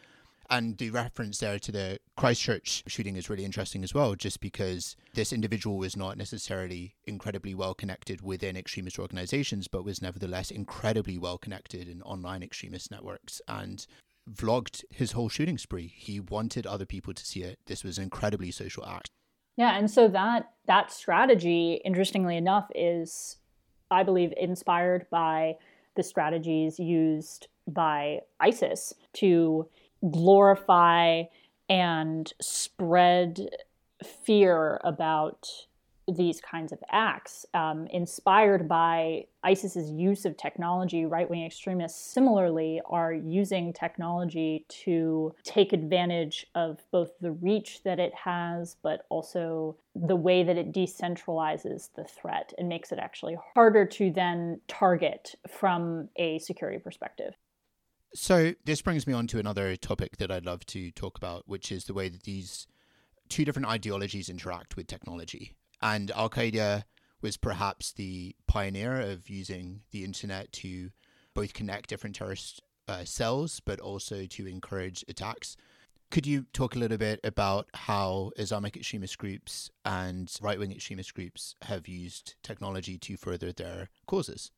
And 0.48 0.78
the 0.78 0.90
reference 0.90 1.38
there 1.38 1.58
to 1.58 1.72
the 1.72 1.98
Christchurch 2.16 2.84
shooting 2.86 3.16
is 3.16 3.28
really 3.28 3.44
interesting 3.44 3.82
as 3.82 3.92
well, 3.92 4.14
just 4.14 4.40
because 4.40 4.94
this 5.14 5.32
individual 5.32 5.76
was 5.76 5.96
not 5.96 6.16
necessarily 6.16 6.94
incredibly 7.04 7.52
well 7.54 7.74
connected 7.74 8.20
within 8.20 8.56
extremist 8.56 8.98
organizations, 8.98 9.66
but 9.66 9.84
was 9.84 10.00
nevertheless 10.00 10.52
incredibly 10.52 11.18
well 11.18 11.36
connected 11.36 11.88
in 11.88 12.00
online 12.02 12.44
extremist 12.44 12.92
networks 12.92 13.40
and 13.48 13.86
vlogged 14.30 14.84
his 14.90 15.12
whole 15.12 15.28
shooting 15.28 15.58
spree. 15.58 15.92
He 15.96 16.20
wanted 16.20 16.66
other 16.66 16.86
people 16.86 17.14
to 17.14 17.24
see 17.24 17.42
it. 17.42 17.58
This 17.66 17.84
was 17.84 17.98
an 17.98 18.04
incredibly 18.04 18.50
social 18.50 18.84
act. 18.84 19.10
Yeah, 19.56 19.76
and 19.76 19.90
so 19.90 20.08
that 20.08 20.50
that 20.66 20.92
strategy, 20.92 21.80
interestingly 21.84 22.36
enough, 22.36 22.68
is 22.74 23.38
I 23.90 24.02
believe 24.02 24.32
inspired 24.36 25.06
by 25.10 25.56
the 25.94 26.02
strategies 26.02 26.78
used 26.78 27.48
by 27.66 28.20
ISIS 28.38 28.92
to 29.14 29.68
glorify 30.10 31.22
and 31.68 32.32
spread 32.40 33.48
fear 34.04 34.80
about 34.84 35.48
these 36.08 36.40
kinds 36.40 36.72
of 36.72 36.78
acts, 36.90 37.44
um, 37.54 37.86
inspired 37.88 38.68
by 38.68 39.26
ISIS's 39.44 39.90
use 39.90 40.24
of 40.24 40.36
technology. 40.36 41.04
Right 41.04 41.28
wing 41.28 41.44
extremists 41.44 42.00
similarly 42.00 42.80
are 42.86 43.12
using 43.12 43.72
technology 43.72 44.64
to 44.84 45.34
take 45.42 45.72
advantage 45.72 46.46
of 46.54 46.80
both 46.92 47.18
the 47.20 47.32
reach 47.32 47.82
that 47.82 47.98
it 47.98 48.14
has, 48.14 48.76
but 48.82 49.04
also 49.08 49.76
the 49.94 50.16
way 50.16 50.42
that 50.42 50.56
it 50.56 50.72
decentralizes 50.72 51.90
the 51.96 52.04
threat 52.04 52.52
and 52.58 52.68
makes 52.68 52.92
it 52.92 52.98
actually 52.98 53.36
harder 53.54 53.84
to 53.84 54.10
then 54.10 54.60
target 54.68 55.34
from 55.48 56.08
a 56.16 56.38
security 56.38 56.78
perspective. 56.78 57.34
So, 58.14 58.54
this 58.64 58.80
brings 58.80 59.06
me 59.06 59.12
on 59.12 59.26
to 59.28 59.38
another 59.38 59.76
topic 59.76 60.16
that 60.18 60.30
I'd 60.30 60.46
love 60.46 60.64
to 60.66 60.90
talk 60.92 61.18
about, 61.18 61.42
which 61.46 61.70
is 61.70 61.84
the 61.84 61.92
way 61.94 62.08
that 62.08 62.22
these 62.22 62.66
two 63.28 63.44
different 63.44 63.68
ideologies 63.68 64.28
interact 64.28 64.76
with 64.76 64.86
technology. 64.86 65.54
And 65.82 66.10
Al 66.12 66.30
Qaeda 66.30 66.84
was 67.22 67.36
perhaps 67.36 67.92
the 67.92 68.34
pioneer 68.46 69.00
of 69.00 69.28
using 69.28 69.80
the 69.90 70.04
internet 70.04 70.52
to 70.52 70.90
both 71.34 71.54
connect 71.54 71.90
different 71.90 72.16
terrorist 72.16 72.62
uh, 72.88 73.04
cells, 73.04 73.60
but 73.60 73.80
also 73.80 74.26
to 74.26 74.46
encourage 74.46 75.04
attacks. 75.08 75.56
Could 76.10 76.26
you 76.26 76.46
talk 76.52 76.76
a 76.76 76.78
little 76.78 76.98
bit 76.98 77.20
about 77.24 77.68
how 77.74 78.30
Islamic 78.36 78.76
extremist 78.76 79.18
groups 79.18 79.70
and 79.84 80.32
right 80.40 80.58
wing 80.58 80.72
extremist 80.72 81.14
groups 81.14 81.56
have 81.62 81.88
used 81.88 82.36
technology 82.42 82.96
to 82.98 83.16
further 83.16 83.52
their 83.52 83.88
causes? 84.06 84.52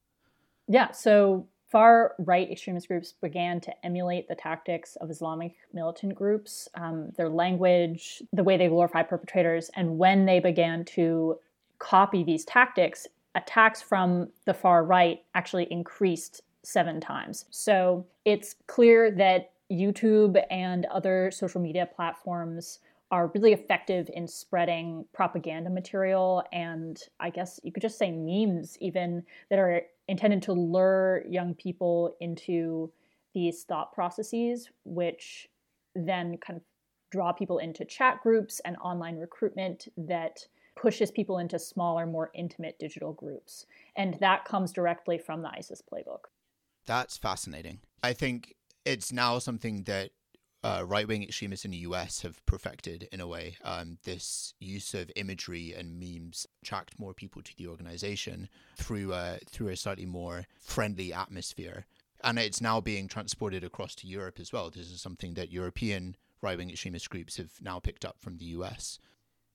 Yeah, 0.67 0.93
so 0.93 1.49
far 1.69 2.15
right 2.19 2.51
extremist 2.51 2.89
groups 2.89 3.15
began 3.21 3.61
to 3.61 3.87
emulate 3.87 4.29
the 4.29 4.35
tactics 4.35 4.97
of 4.97 5.11
Islamic 5.11 5.55
militant 5.73 6.15
groups, 6.15 6.69
um, 6.75 7.11
their 7.17 7.29
language, 7.29 8.23
the 8.33 8.43
way 8.43 8.57
they 8.57 8.69
glorify 8.69 9.03
perpetrators, 9.03 9.71
and 9.77 9.99
when 9.99 10.25
they 10.25 10.41
began 10.41 10.85
to 10.85 11.39
copy 11.79 12.25
these 12.25 12.45
tactics, 12.45 13.07
attacks 13.35 13.83
from 13.83 14.29
the 14.47 14.55
far 14.55 14.85
right 14.85 15.23
actually 15.35 15.71
increased 15.71 16.43
seven 16.63 17.01
times. 17.01 17.45
So 17.51 18.07
it's 18.25 18.57
clear 18.67 19.11
that 19.13 19.53
YouTube 19.71 20.43
and 20.51 20.87
other 20.87 21.31
social 21.31 21.61
media 21.61 21.89
platforms 21.95 22.81
are 23.11 23.31
really 23.35 23.53
effective 23.53 24.11
in 24.13 24.27
spreading 24.27 25.05
propaganda 25.15 25.71
material 25.71 26.43
and 26.53 27.03
I 27.21 27.31
guess 27.31 27.59
you 27.63 27.73
could 27.73 27.83
just 27.83 27.99
say 27.99 28.11
memes 28.11 28.77
even 28.81 29.23
that 29.49 29.59
are 29.59 29.83
intended 30.09 30.43
to 30.43 30.53
lure 30.53 31.23
young 31.29 31.55
people 31.55 32.17
into 32.21 32.91
these 33.35 33.63
thought 33.65 33.93
processes, 33.93 34.71
which 34.85 35.49
then 35.95 36.39
kind 36.39 36.57
of 36.57 36.63
draw 37.11 37.33
people 37.33 37.59
into 37.59 37.85
chat 37.85 38.21
groups 38.23 38.61
and 38.65 38.77
online 38.79 39.17
recruitment 39.17 39.89
that 39.97 40.47
pushes 40.77 41.11
people 41.11 41.39
into 41.39 41.59
smaller, 41.59 42.07
more 42.07 42.31
intimate 42.35 42.79
digital 42.79 43.13
groups. 43.13 43.67
And 43.97 44.17
that 44.21 44.45
comes 44.45 44.73
directly 44.73 45.19
from 45.19 45.43
the 45.43 45.51
ISIS 45.57 45.83
playbook. 45.83 46.27
That's 46.87 47.19
fascinating. 47.19 47.81
I 48.03 48.13
think 48.13 48.55
it's 48.85 49.13
now 49.13 49.39
something 49.39 49.83
that 49.85 50.11
uh, 50.65 50.83
right 50.87 51.07
wing 51.07 51.23
extremists 51.23 51.65
in 51.65 51.71
the 51.71 51.79
US 51.79 52.23
have 52.23 52.45
perfected 52.47 53.09
in 53.13 53.21
a 53.21 53.27
way. 53.27 53.57
Um, 53.63 53.99
this 54.05 54.55
use 54.59 54.95
of 54.95 55.11
imagery 55.17 55.75
and 55.77 55.99
memes 55.99 56.47
attract 56.63 56.99
more 56.99 57.15
people 57.15 57.43
to 57.43 57.57
the 57.57 57.69
organization 57.69 58.49
through 58.77 59.13
a, 59.13 59.39
through 59.49 59.69
a 59.69 59.77
slightly 59.77 60.07
more 60.07 60.47
friendly 60.61 61.13
atmosphere. 61.13 61.87
And 62.25 62.39
it's 62.39 62.61
now 62.61 62.81
being 62.81 63.07
transported 63.07 63.63
across 63.63 63.95
to 63.97 64.09
Europe 64.09 64.41
as 64.41 64.53
well. 64.53 64.71
This 64.71 64.91
is 64.91 65.01
something 65.01 65.35
that 65.35 65.53
European 65.53 66.17
right 66.43 66.59
wing 66.59 66.71
extremist 66.71 67.11
groups 67.11 67.37
have 67.37 67.53
now 67.61 67.79
picked 67.79 68.05
up 68.05 68.17
from 68.19 68.39
the 68.39 68.47
US. 68.47 68.99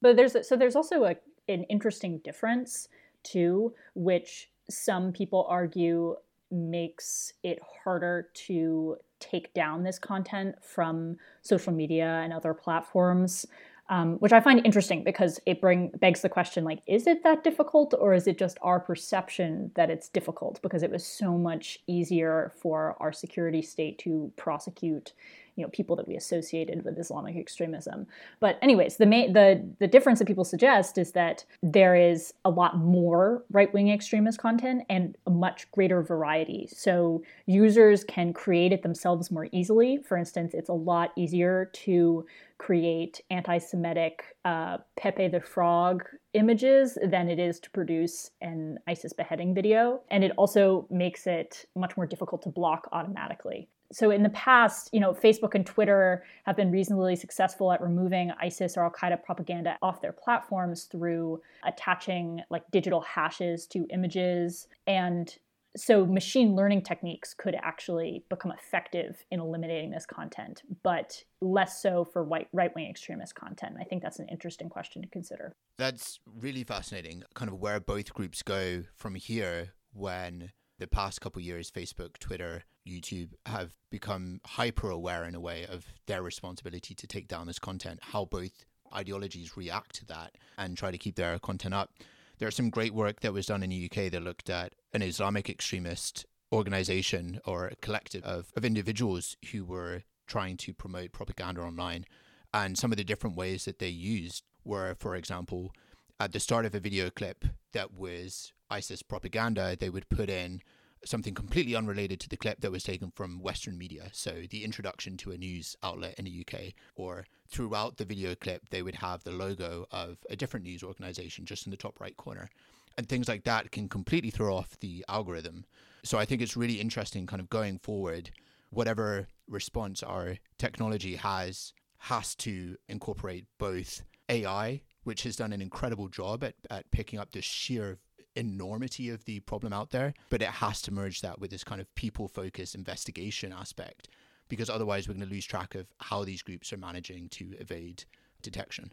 But 0.01 0.15
there's 0.15 0.35
so 0.47 0.55
there's 0.55 0.75
also 0.75 1.03
a, 1.05 1.15
an 1.47 1.63
interesting 1.63 2.19
difference 2.19 2.87
too, 3.23 3.73
which 3.95 4.49
some 4.69 5.11
people 5.11 5.45
argue 5.49 6.15
makes 6.51 7.33
it 7.43 7.59
harder 7.83 8.29
to 8.33 8.97
take 9.23 9.53
down 9.53 9.83
this 9.83 9.97
content 9.97 10.55
from 10.61 11.17
social 11.41 11.73
media 11.73 12.21
and 12.23 12.33
other 12.33 12.53
platforms 12.53 13.45
um, 13.89 14.15
which 14.19 14.31
i 14.31 14.39
find 14.39 14.65
interesting 14.65 15.03
because 15.03 15.39
it 15.45 15.59
bring 15.59 15.89
begs 15.99 16.21
the 16.21 16.29
question 16.29 16.63
like 16.63 16.79
is 16.87 17.07
it 17.07 17.23
that 17.23 17.43
difficult 17.43 17.93
or 17.99 18.13
is 18.13 18.27
it 18.27 18.37
just 18.37 18.57
our 18.61 18.79
perception 18.79 19.71
that 19.75 19.89
it's 19.89 20.09
difficult? 20.09 20.61
Because 20.61 20.83
it 20.83 20.91
was 20.91 21.05
so 21.05 21.37
much 21.37 21.79
easier 21.87 22.53
for 22.61 22.95
our 22.99 23.11
security 23.11 23.61
state 23.61 23.97
to 23.99 24.31
prosecute 24.35 25.13
you 25.55 25.63
know 25.63 25.69
people 25.69 25.95
that 25.95 26.07
we 26.07 26.15
associated 26.15 26.83
with 26.83 26.97
Islamic 26.97 27.35
extremism. 27.35 28.07
But 28.39 28.57
anyways, 28.61 28.97
the 28.97 29.05
main 29.05 29.33
the 29.33 29.63
the 29.79 29.87
difference 29.87 30.19
that 30.19 30.27
people 30.27 30.43
suggest 30.43 30.97
is 30.97 31.11
that 31.11 31.45
there 31.61 31.95
is 31.95 32.33
a 32.45 32.49
lot 32.49 32.77
more 32.77 33.43
right 33.51 33.73
wing 33.73 33.89
extremist 33.89 34.39
content 34.39 34.83
and 34.89 35.17
a 35.27 35.29
much 35.29 35.69
greater 35.71 36.01
variety. 36.01 36.67
So 36.71 37.23
users 37.45 38.03
can 38.03 38.33
create 38.33 38.71
it 38.71 38.83
themselves 38.83 39.31
more 39.31 39.47
easily. 39.51 39.97
For 39.97 40.17
instance, 40.17 40.53
it's 40.53 40.69
a 40.69 40.73
lot 40.73 41.11
easier 41.15 41.69
to 41.73 42.25
create 42.57 43.19
anti-Semitic 43.29 44.23
uh, 44.45 44.77
Pepe 44.95 45.27
the 45.27 45.41
Frog 45.41 46.05
images 46.33 46.97
than 47.03 47.29
it 47.29 47.37
is 47.37 47.59
to 47.59 47.69
produce 47.71 48.31
an 48.41 48.79
ISIS 48.87 49.11
beheading 49.11 49.53
video, 49.53 50.01
and 50.09 50.23
it 50.23 50.31
also 50.37 50.87
makes 50.89 51.27
it 51.27 51.65
much 51.75 51.97
more 51.97 52.05
difficult 52.05 52.41
to 52.43 52.49
block 52.49 52.87
automatically 52.93 53.67
so 53.93 54.09
in 54.11 54.23
the 54.23 54.29
past, 54.29 54.89
you 54.91 54.99
know, 54.99 55.13
Facebook 55.13 55.53
and 55.55 55.65
Twitter 55.65 56.23
have 56.45 56.55
been 56.55 56.71
reasonably 56.71 57.15
successful 57.15 57.71
at 57.71 57.81
removing 57.81 58.31
ISIS 58.41 58.75
or 58.75 58.83
Al 58.83 58.91
Qaeda 58.91 59.23
propaganda 59.23 59.77
off 59.81 60.01
their 60.01 60.11
platforms 60.11 60.85
through 60.85 61.41
attaching 61.63 62.41
like 62.49 62.63
digital 62.71 63.01
hashes 63.01 63.67
to 63.67 63.85
images. 63.91 64.67
And 64.87 65.35
so 65.75 66.05
machine 66.05 66.55
learning 66.55 66.83
techniques 66.83 67.33
could 67.33 67.55
actually 67.61 68.23
become 68.29 68.51
effective 68.51 69.23
in 69.31 69.39
eliminating 69.39 69.91
this 69.91 70.05
content, 70.05 70.61
but 70.83 71.23
less 71.41 71.81
so 71.81 72.03
for 72.05 72.23
white 72.23 72.47
right-wing 72.53 72.89
extremist 72.89 73.35
content. 73.35 73.75
I 73.79 73.83
think 73.83 74.01
that's 74.03 74.19
an 74.19 74.27
interesting 74.29 74.69
question 74.69 75.01
to 75.01 75.07
consider. 75.07 75.53
That's 75.77 76.19
really 76.39 76.63
fascinating. 76.63 77.23
Kind 77.33 77.49
of 77.49 77.59
where 77.59 77.79
both 77.79 78.13
groups 78.13 78.43
go 78.43 78.83
from 78.95 79.15
here 79.15 79.73
when 79.93 80.51
the 80.83 80.87
past 80.87 81.21
couple 81.21 81.41
years, 81.41 81.71
Facebook, 81.71 82.17
Twitter, 82.19 82.65
YouTube 82.85 83.29
have 83.45 83.71
become 83.89 84.41
hyper 84.45 84.89
aware 84.89 85.23
in 85.23 85.33
a 85.33 85.39
way 85.39 85.65
of 85.65 85.85
their 86.07 86.21
responsibility 86.21 86.93
to 86.93 87.07
take 87.07 87.29
down 87.29 87.47
this 87.47 87.57
content, 87.57 87.99
how 88.01 88.25
both 88.25 88.65
ideologies 88.93 89.55
react 89.55 89.95
to 89.95 90.05
that 90.07 90.35
and 90.57 90.75
try 90.77 90.91
to 90.91 90.97
keep 90.97 91.15
their 91.15 91.39
content 91.39 91.73
up. 91.73 91.91
There's 92.37 92.57
some 92.57 92.69
great 92.69 92.93
work 92.93 93.21
that 93.21 93.31
was 93.31 93.45
done 93.45 93.63
in 93.63 93.69
the 93.69 93.85
UK 93.85 94.11
that 94.11 94.23
looked 94.23 94.49
at 94.49 94.73
an 94.91 95.01
Islamic 95.01 95.49
extremist 95.49 96.25
organization 96.51 97.39
or 97.45 97.67
a 97.67 97.77
collective 97.77 98.23
of, 98.25 98.51
of 98.57 98.65
individuals 98.65 99.37
who 99.53 99.63
were 99.63 100.03
trying 100.27 100.57
to 100.57 100.73
promote 100.73 101.13
propaganda 101.13 101.61
online. 101.61 102.05
And 102.53 102.77
some 102.77 102.91
of 102.91 102.97
the 102.97 103.05
different 103.05 103.37
ways 103.37 103.63
that 103.63 103.79
they 103.79 103.87
used 103.87 104.43
were, 104.65 104.95
for 104.99 105.15
example, 105.15 105.71
at 106.19 106.33
the 106.33 106.41
start 106.41 106.65
of 106.65 106.75
a 106.75 106.81
video 106.81 107.09
clip 107.09 107.45
that 107.71 107.93
was 107.93 108.51
ISIS 108.73 109.03
propaganda, 109.03 109.77
they 109.79 109.89
would 109.89 110.09
put 110.09 110.29
in 110.29 110.61
something 111.05 111.33
completely 111.33 111.75
unrelated 111.75 112.19
to 112.19 112.29
the 112.29 112.37
clip 112.37 112.61
that 112.61 112.71
was 112.71 112.83
taken 112.83 113.11
from 113.11 113.39
Western 113.39 113.77
media. 113.77 114.09
So, 114.13 114.43
the 114.49 114.63
introduction 114.63 115.17
to 115.17 115.31
a 115.31 115.37
news 115.37 115.75
outlet 115.83 116.15
in 116.17 116.25
the 116.25 116.45
UK, 116.45 116.73
or 116.95 117.25
throughout 117.47 117.97
the 117.97 118.05
video 118.05 118.35
clip, 118.35 118.69
they 118.69 118.81
would 118.81 118.95
have 118.95 119.23
the 119.23 119.31
logo 119.31 119.85
of 119.91 120.17
a 120.29 120.35
different 120.35 120.65
news 120.65 120.83
organization 120.83 121.45
just 121.45 121.67
in 121.67 121.71
the 121.71 121.77
top 121.77 121.99
right 121.99 122.17
corner. 122.17 122.49
And 122.97 123.07
things 123.07 123.27
like 123.27 123.43
that 123.43 123.71
can 123.71 123.89
completely 123.89 124.29
throw 124.29 124.55
off 124.55 124.79
the 124.79 125.03
algorithm. 125.07 125.65
So, 126.03 126.17
I 126.17 126.25
think 126.25 126.41
it's 126.41 126.57
really 126.57 126.79
interesting, 126.79 127.27
kind 127.27 127.41
of 127.41 127.49
going 127.49 127.79
forward, 127.79 128.31
whatever 128.69 129.27
response 129.47 130.01
our 130.03 130.37
technology 130.57 131.15
has 131.15 131.73
has 131.97 132.35
to 132.35 132.75
incorporate 132.89 133.45
both 133.57 134.03
AI, 134.27 134.81
which 135.03 135.23
has 135.23 135.37
done 135.37 135.53
an 135.53 135.61
incredible 135.61 136.09
job 136.09 136.43
at, 136.43 136.55
at 136.69 136.89
picking 136.91 137.17
up 137.17 137.31
the 137.31 137.41
sheer 137.41 137.97
enormity 138.35 139.09
of 139.09 139.25
the 139.25 139.39
problem 139.41 139.73
out 139.73 139.91
there, 139.91 140.13
but 140.29 140.41
it 140.41 140.47
has 140.47 140.81
to 140.83 140.93
merge 140.93 141.21
that 141.21 141.39
with 141.39 141.51
this 141.51 141.63
kind 141.63 141.81
of 141.81 141.93
people 141.95 142.27
focused 142.27 142.75
investigation 142.75 143.53
aspect 143.53 144.09
because 144.49 144.69
otherwise 144.69 145.07
we're 145.07 145.15
going 145.15 145.27
to 145.27 145.33
lose 145.33 145.45
track 145.45 145.75
of 145.75 145.87
how 145.99 146.23
these 146.23 146.41
groups 146.41 146.71
are 146.73 146.77
managing 146.77 147.29
to 147.29 147.53
evade 147.59 148.03
detection. 148.41 148.91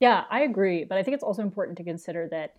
Yeah, 0.00 0.24
I 0.30 0.40
agree, 0.40 0.84
but 0.84 0.98
I 0.98 1.02
think 1.02 1.14
it's 1.14 1.24
also 1.24 1.42
important 1.42 1.78
to 1.78 1.84
consider 1.84 2.28
that 2.30 2.56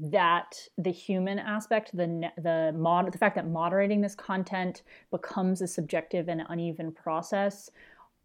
that 0.00 0.54
the 0.76 0.90
human 0.90 1.38
aspect, 1.38 1.96
the 1.96 2.30
the 2.36 2.72
mod, 2.76 3.10
the 3.10 3.18
fact 3.18 3.36
that 3.36 3.48
moderating 3.48 4.00
this 4.00 4.14
content 4.14 4.82
becomes 5.10 5.62
a 5.62 5.66
subjective 5.66 6.28
and 6.28 6.42
uneven 6.48 6.92
process, 6.92 7.70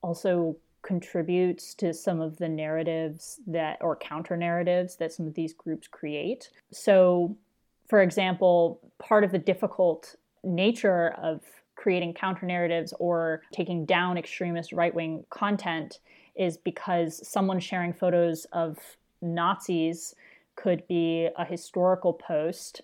also 0.02 0.58
contributes 0.82 1.74
to 1.76 1.94
some 1.94 2.20
of 2.20 2.38
the 2.38 2.50
narratives 2.50 3.40
that 3.48 3.78
or 3.82 3.96
counter 3.96 4.36
narratives 4.36 4.98
that 4.98 5.14
some 5.14 5.26
of 5.26 5.34
these 5.34 5.54
groups 5.54 5.88
create. 5.88 6.50
So, 6.72 7.38
for 7.94 8.02
example, 8.02 8.80
part 8.98 9.24
of 9.24 9.32
the 9.32 9.38
difficult 9.38 10.16
nature 10.44 11.14
of 11.22 11.42
creating 11.76 12.16
counter 12.16 12.48
narratives 12.48 12.92
or 13.00 13.44
taking 13.52 13.86
down 13.86 14.18
extremist 14.18 14.74
right 14.74 14.96
wing 14.96 15.24
content 15.30 16.00
is 16.36 16.58
because 16.58 17.22
someone 17.30 17.60
sharing 17.60 17.94
photos 17.94 18.48
of 18.52 18.80
Nazis 19.22 20.16
could 20.56 20.88
be 20.88 21.30
a 21.38 21.46
historical 21.46 22.14
post 22.14 22.82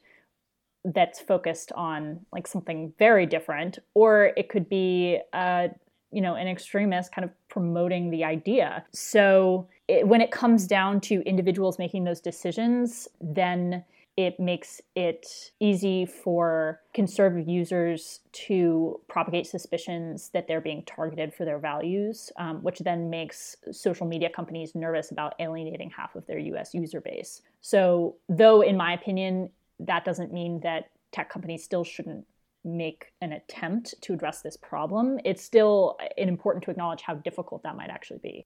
that's 0.85 1.19
focused 1.19 1.71
on 1.71 2.23
like 2.31 2.45
something 2.45 2.93
very 2.99 3.25
different 3.25 3.79
or 3.95 4.31
it 4.37 4.47
could 4.47 4.69
be 4.69 5.19
uh, 5.33 5.69
you 6.11 6.21
know 6.21 6.35
an 6.35 6.47
extremist 6.47 7.11
kind 7.11 7.25
of 7.25 7.31
promoting 7.47 8.11
the 8.11 8.23
idea. 8.23 8.85
So 8.93 9.67
it, 9.87 10.07
when 10.07 10.21
it 10.21 10.29
comes 10.29 10.67
down 10.67 11.01
to 11.01 11.23
individuals 11.27 11.79
making 11.79 12.03
those 12.03 12.21
decisions 12.21 13.07
then 13.19 13.83
it 14.17 14.39
makes 14.39 14.81
it 14.95 15.51
easy 15.59 16.05
for 16.05 16.81
conservative 16.93 17.47
users 17.47 18.19
to 18.31 18.99
propagate 19.07 19.47
suspicions 19.47 20.29
that 20.29 20.47
they're 20.47 20.61
being 20.61 20.83
targeted 20.83 21.33
for 21.33 21.45
their 21.45 21.59
values, 21.59 22.31
um, 22.37 22.61
which 22.61 22.79
then 22.79 23.09
makes 23.09 23.55
social 23.71 24.05
media 24.05 24.29
companies 24.29 24.75
nervous 24.75 25.11
about 25.11 25.35
alienating 25.39 25.89
half 25.89 26.15
of 26.15 26.25
their 26.27 26.39
US 26.39 26.73
user 26.73 26.99
base. 26.99 27.41
So, 27.61 28.15
though, 28.27 28.61
in 28.61 28.75
my 28.75 28.93
opinion, 28.93 29.49
that 29.79 30.03
doesn't 30.03 30.33
mean 30.33 30.59
that 30.61 30.89
tech 31.11 31.29
companies 31.29 31.63
still 31.63 31.83
shouldn't 31.83 32.25
make 32.63 33.13
an 33.21 33.31
attempt 33.31 33.95
to 34.01 34.13
address 34.13 34.41
this 34.41 34.57
problem, 34.57 35.19
it's 35.23 35.43
still 35.43 35.97
important 36.17 36.63
to 36.65 36.71
acknowledge 36.71 37.01
how 37.01 37.15
difficult 37.15 37.63
that 37.63 37.75
might 37.75 37.89
actually 37.89 38.19
be. 38.19 38.45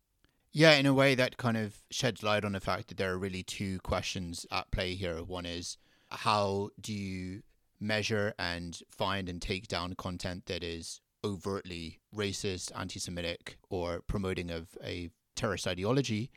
Yeah, 0.55 0.74
in 0.74 0.86
a 0.86 0.93
way, 0.93 1.15
that 1.15 1.38
kind 1.38 1.57
of 1.57 1.81
sheds 1.89 2.22
light 2.22 2.45
on 2.45 2.51
the 2.51 2.60
fact 2.60 2.89
that 2.89 2.98
there 2.98 3.12
are 3.12 3.17
really 3.17 3.41
two 3.41 3.79
questions 3.79 4.45
at 4.51 4.69
play 4.69 4.93
here. 4.93 5.24
One 5.24 5.48
is 5.48 5.79
how 6.12 6.69
do 6.79 6.93
you 6.93 7.41
measure 7.79 8.36
and 8.38 8.79
find 8.88 9.27
and 9.29 9.41
take 9.41 9.67
down 9.67 9.95
content 9.95 10.45
that 10.45 10.63
is 10.63 11.01
overtly 11.24 12.01
racist, 12.15 12.72
anti 12.79 13.00
Semitic, 13.00 13.57
or 13.72 14.01
promoting 14.05 14.51
of 14.51 14.77
a 14.83 15.10
terrorist 15.36 15.65
ideology 15.65 16.29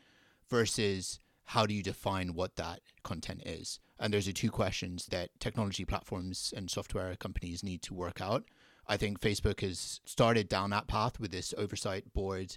versus 0.49 1.21
how 1.45 1.67
do 1.67 1.75
you 1.75 1.83
define 1.83 2.33
what 2.33 2.57
that 2.57 2.81
content 3.03 3.43
is? 3.45 3.81
And 4.01 4.15
those 4.15 4.27
are 4.27 4.33
two 4.33 4.51
questions 4.51 5.07
that 5.11 5.29
technology 5.41 5.85
platforms 5.85 6.55
and 6.57 6.71
software 6.71 7.15
companies 7.17 7.63
need 7.63 7.83
to 7.83 7.93
work 7.93 8.23
out. 8.23 8.45
I 8.89 8.97
think 8.97 9.21
Facebook 9.21 9.61
has 9.61 10.01
started 10.07 10.49
down 10.49 10.71
that 10.71 10.87
path 10.87 11.21
with 11.21 11.33
this 11.33 11.53
oversight 11.59 12.15
board 12.15 12.57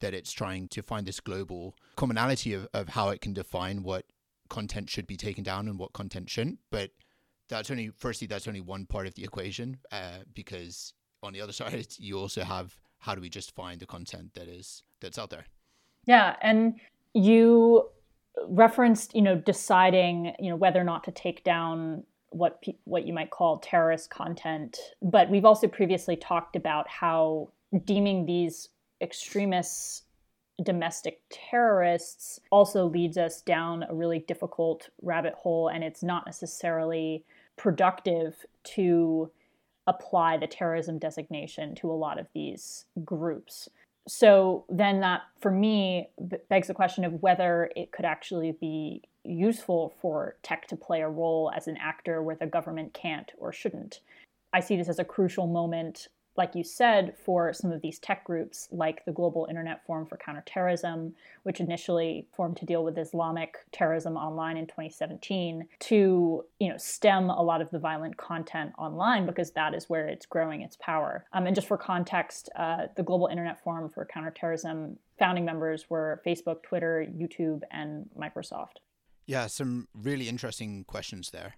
that 0.00 0.14
it's 0.14 0.32
trying 0.32 0.68
to 0.68 0.82
find 0.82 1.06
this 1.06 1.20
global 1.20 1.76
commonality 1.96 2.52
of, 2.52 2.68
of 2.74 2.90
how 2.90 3.08
it 3.08 3.20
can 3.20 3.32
define 3.32 3.82
what 3.82 4.04
content 4.48 4.90
should 4.90 5.06
be 5.06 5.16
taken 5.16 5.42
down 5.42 5.68
and 5.68 5.78
what 5.78 5.92
content 5.92 6.30
shouldn't. 6.30 6.58
But 6.70 6.90
that's 7.48 7.70
only, 7.70 7.90
firstly, 7.90 8.26
that's 8.26 8.48
only 8.48 8.60
one 8.60 8.86
part 8.86 9.06
of 9.06 9.14
the 9.14 9.24
equation 9.24 9.78
uh, 9.92 10.18
because 10.34 10.92
on 11.22 11.32
the 11.32 11.40
other 11.40 11.52
side, 11.60 11.86
you 11.98 12.18
also 12.18 12.44
have 12.44 12.76
how 12.98 13.14
do 13.14 13.20
we 13.20 13.28
just 13.28 13.54
find 13.54 13.80
the 13.80 13.86
content 13.86 14.34
that 14.34 14.48
is 14.48 14.82
that's 15.00 15.18
out 15.18 15.30
there. 15.30 15.44
Yeah, 16.06 16.36
and 16.40 16.74
you 17.12 17.88
referenced, 18.48 19.14
you 19.14 19.22
know, 19.22 19.36
deciding, 19.36 20.34
you 20.38 20.50
know, 20.50 20.56
whether 20.56 20.80
or 20.80 20.84
not 20.84 21.04
to 21.04 21.10
take 21.10 21.42
down 21.44 22.04
what 22.30 22.60
pe- 22.62 22.76
what 22.84 23.06
you 23.06 23.12
might 23.12 23.30
call 23.30 23.58
terrorist 23.58 24.10
content, 24.10 24.78
but 25.02 25.30
we've 25.30 25.44
also 25.44 25.68
previously 25.68 26.16
talked 26.16 26.56
about 26.56 26.88
how 26.88 27.48
deeming 27.84 28.26
these 28.26 28.68
extremists 29.00 30.02
domestic 30.62 31.20
terrorists 31.30 32.40
also 32.50 32.86
leads 32.86 33.18
us 33.18 33.42
down 33.42 33.84
a 33.88 33.94
really 33.94 34.20
difficult 34.20 34.88
rabbit 35.02 35.34
hole 35.34 35.68
and 35.68 35.84
it's 35.84 36.02
not 36.02 36.24
necessarily 36.24 37.24
productive 37.56 38.46
to 38.64 39.30
apply 39.86 40.36
the 40.36 40.46
terrorism 40.46 40.98
designation 40.98 41.74
to 41.74 41.90
a 41.90 41.92
lot 41.92 42.18
of 42.18 42.26
these 42.34 42.86
groups. 43.04 43.68
So 44.08 44.64
then 44.68 45.00
that 45.00 45.22
for 45.40 45.50
me 45.50 46.08
begs 46.48 46.68
the 46.68 46.74
question 46.74 47.04
of 47.04 47.22
whether 47.22 47.70
it 47.76 47.92
could 47.92 48.04
actually 48.04 48.52
be 48.52 49.02
useful 49.24 49.94
for 50.00 50.36
tech 50.42 50.68
to 50.68 50.76
play 50.76 51.02
a 51.02 51.08
role 51.08 51.52
as 51.54 51.66
an 51.66 51.76
actor 51.76 52.22
where 52.22 52.36
the 52.36 52.46
government 52.46 52.94
can't 52.94 53.30
or 53.38 53.52
shouldn't. 53.52 54.00
I 54.52 54.60
see 54.60 54.76
this 54.76 54.88
as 54.88 54.98
a 54.98 55.04
crucial 55.04 55.46
moment 55.46 56.08
like 56.36 56.54
you 56.54 56.64
said, 56.64 57.14
for 57.24 57.52
some 57.52 57.72
of 57.72 57.82
these 57.82 57.98
tech 57.98 58.24
groups, 58.24 58.68
like 58.70 59.04
the 59.04 59.12
Global 59.12 59.46
Internet 59.48 59.84
Forum 59.86 60.06
for 60.06 60.16
Counterterrorism, 60.16 61.14
which 61.42 61.60
initially 61.60 62.26
formed 62.32 62.56
to 62.58 62.66
deal 62.66 62.84
with 62.84 62.98
Islamic 62.98 63.58
terrorism 63.72 64.16
online 64.16 64.56
in 64.56 64.66
2017, 64.66 65.66
to 65.80 66.44
you 66.58 66.68
know 66.68 66.76
stem 66.76 67.30
a 67.30 67.42
lot 67.42 67.60
of 67.60 67.70
the 67.70 67.78
violent 67.78 68.16
content 68.16 68.72
online 68.78 69.26
because 69.26 69.50
that 69.52 69.74
is 69.74 69.88
where 69.88 70.06
it's 70.06 70.26
growing 70.26 70.62
its 70.62 70.76
power. 70.76 71.24
Um, 71.32 71.46
and 71.46 71.54
just 71.54 71.68
for 71.68 71.78
context, 71.78 72.48
uh, 72.56 72.86
the 72.96 73.02
Global 73.02 73.26
Internet 73.26 73.62
Forum 73.62 73.88
for 73.88 74.04
Counterterrorism 74.04 74.98
founding 75.18 75.44
members 75.44 75.88
were 75.88 76.20
Facebook, 76.26 76.62
Twitter, 76.62 77.06
YouTube, 77.16 77.62
and 77.70 78.08
Microsoft. 78.18 78.76
Yeah, 79.26 79.46
some 79.48 79.88
really 79.94 80.28
interesting 80.28 80.84
questions 80.84 81.30
there. 81.30 81.54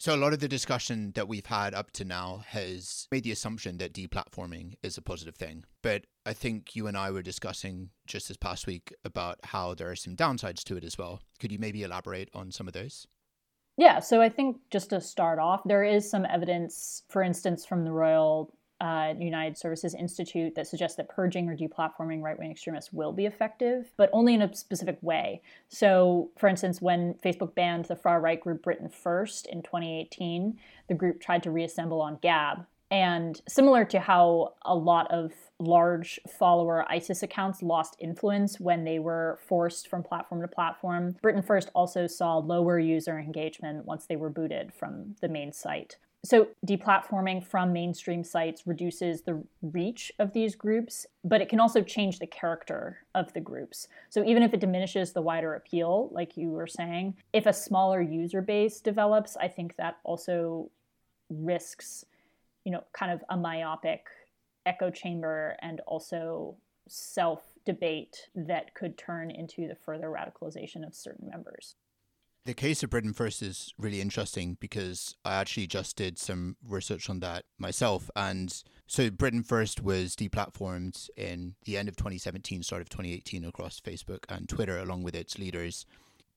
So, 0.00 0.14
a 0.14 0.16
lot 0.16 0.32
of 0.32 0.38
the 0.38 0.46
discussion 0.46 1.10
that 1.16 1.26
we've 1.26 1.46
had 1.46 1.74
up 1.74 1.90
to 1.92 2.04
now 2.04 2.44
has 2.46 3.08
made 3.10 3.24
the 3.24 3.32
assumption 3.32 3.78
that 3.78 3.92
deplatforming 3.92 4.74
is 4.80 4.96
a 4.96 5.02
positive 5.02 5.34
thing. 5.34 5.64
But 5.82 6.04
I 6.24 6.34
think 6.34 6.76
you 6.76 6.86
and 6.86 6.96
I 6.96 7.10
were 7.10 7.20
discussing 7.20 7.90
just 8.06 8.28
this 8.28 8.36
past 8.36 8.68
week 8.68 8.94
about 9.04 9.40
how 9.42 9.74
there 9.74 9.90
are 9.90 9.96
some 9.96 10.14
downsides 10.14 10.62
to 10.64 10.76
it 10.76 10.84
as 10.84 10.96
well. 10.96 11.20
Could 11.40 11.50
you 11.50 11.58
maybe 11.58 11.82
elaborate 11.82 12.30
on 12.32 12.52
some 12.52 12.68
of 12.68 12.74
those? 12.74 13.08
Yeah, 13.76 13.98
so 13.98 14.20
I 14.20 14.28
think 14.28 14.58
just 14.70 14.90
to 14.90 15.00
start 15.00 15.40
off, 15.40 15.62
there 15.64 15.82
is 15.82 16.08
some 16.08 16.24
evidence, 16.26 17.02
for 17.08 17.22
instance, 17.22 17.66
from 17.66 17.84
the 17.84 17.92
Royal 17.92 18.52
uh, 18.80 19.14
United 19.18 19.58
Services 19.58 19.94
Institute 19.94 20.54
that 20.54 20.66
suggests 20.66 20.96
that 20.96 21.08
purging 21.08 21.48
or 21.48 21.56
deplatforming 21.56 22.22
right 22.22 22.38
wing 22.38 22.50
extremists 22.50 22.92
will 22.92 23.12
be 23.12 23.26
effective, 23.26 23.92
but 23.96 24.10
only 24.12 24.34
in 24.34 24.42
a 24.42 24.54
specific 24.54 24.98
way. 25.02 25.42
So, 25.68 26.30
for 26.38 26.48
instance, 26.48 26.80
when 26.80 27.14
Facebook 27.14 27.54
banned 27.54 27.86
the 27.86 27.96
far 27.96 28.20
right 28.20 28.40
group 28.40 28.62
Britain 28.62 28.88
First 28.88 29.46
in 29.46 29.62
2018, 29.62 30.58
the 30.88 30.94
group 30.94 31.20
tried 31.20 31.42
to 31.42 31.50
reassemble 31.50 32.00
on 32.00 32.18
Gab. 32.22 32.66
And 32.90 33.40
similar 33.46 33.84
to 33.86 34.00
how 34.00 34.54
a 34.62 34.74
lot 34.74 35.10
of 35.10 35.32
large 35.58 36.18
follower 36.38 36.90
ISIS 36.90 37.22
accounts 37.22 37.62
lost 37.62 37.96
influence 37.98 38.58
when 38.60 38.84
they 38.84 38.98
were 38.98 39.38
forced 39.46 39.88
from 39.88 40.02
platform 40.02 40.40
to 40.40 40.48
platform, 40.48 41.16
Britain 41.20 41.42
First 41.42 41.70
also 41.74 42.06
saw 42.06 42.38
lower 42.38 42.78
user 42.78 43.18
engagement 43.18 43.84
once 43.84 44.06
they 44.06 44.16
were 44.16 44.30
booted 44.30 44.72
from 44.72 45.16
the 45.20 45.28
main 45.28 45.52
site. 45.52 45.96
So, 46.28 46.48
deplatforming 46.66 47.42
from 47.42 47.72
mainstream 47.72 48.22
sites 48.22 48.66
reduces 48.66 49.22
the 49.22 49.42
reach 49.62 50.12
of 50.18 50.34
these 50.34 50.54
groups, 50.54 51.06
but 51.24 51.40
it 51.40 51.48
can 51.48 51.58
also 51.58 51.80
change 51.80 52.18
the 52.18 52.26
character 52.26 52.98
of 53.14 53.32
the 53.32 53.40
groups. 53.40 53.88
So, 54.10 54.22
even 54.22 54.42
if 54.42 54.52
it 54.52 54.60
diminishes 54.60 55.14
the 55.14 55.22
wider 55.22 55.54
appeal, 55.54 56.10
like 56.12 56.36
you 56.36 56.50
were 56.50 56.66
saying, 56.66 57.16
if 57.32 57.46
a 57.46 57.52
smaller 57.54 58.02
user 58.02 58.42
base 58.42 58.82
develops, 58.82 59.38
I 59.38 59.48
think 59.48 59.76
that 59.76 60.00
also 60.04 60.70
risks, 61.30 62.04
you 62.64 62.72
know, 62.72 62.84
kind 62.92 63.10
of 63.10 63.24
a 63.30 63.36
myopic 63.38 64.08
echo 64.66 64.90
chamber 64.90 65.56
and 65.62 65.80
also 65.86 66.58
self 66.88 67.40
debate 67.64 68.28
that 68.34 68.74
could 68.74 68.98
turn 68.98 69.30
into 69.30 69.66
the 69.66 69.76
further 69.76 70.08
radicalization 70.08 70.86
of 70.86 70.94
certain 70.94 71.30
members. 71.30 71.76
The 72.48 72.54
case 72.54 72.82
of 72.82 72.88
Britain 72.88 73.12
First 73.12 73.42
is 73.42 73.74
really 73.76 74.00
interesting 74.00 74.56
because 74.58 75.14
I 75.22 75.34
actually 75.34 75.66
just 75.66 75.96
did 75.96 76.18
some 76.18 76.56
research 76.66 77.10
on 77.10 77.20
that 77.20 77.44
myself. 77.58 78.10
And 78.16 78.62
so 78.86 79.10
Britain 79.10 79.42
First 79.42 79.82
was 79.82 80.16
deplatformed 80.16 81.10
in 81.14 81.56
the 81.66 81.76
end 81.76 81.90
of 81.90 81.96
2017, 81.96 82.62
start 82.62 82.80
of 82.80 82.88
2018 82.88 83.44
across 83.44 83.80
Facebook 83.80 84.24
and 84.30 84.48
Twitter, 84.48 84.78
along 84.78 85.02
with 85.02 85.14
its 85.14 85.38
leaders. 85.38 85.84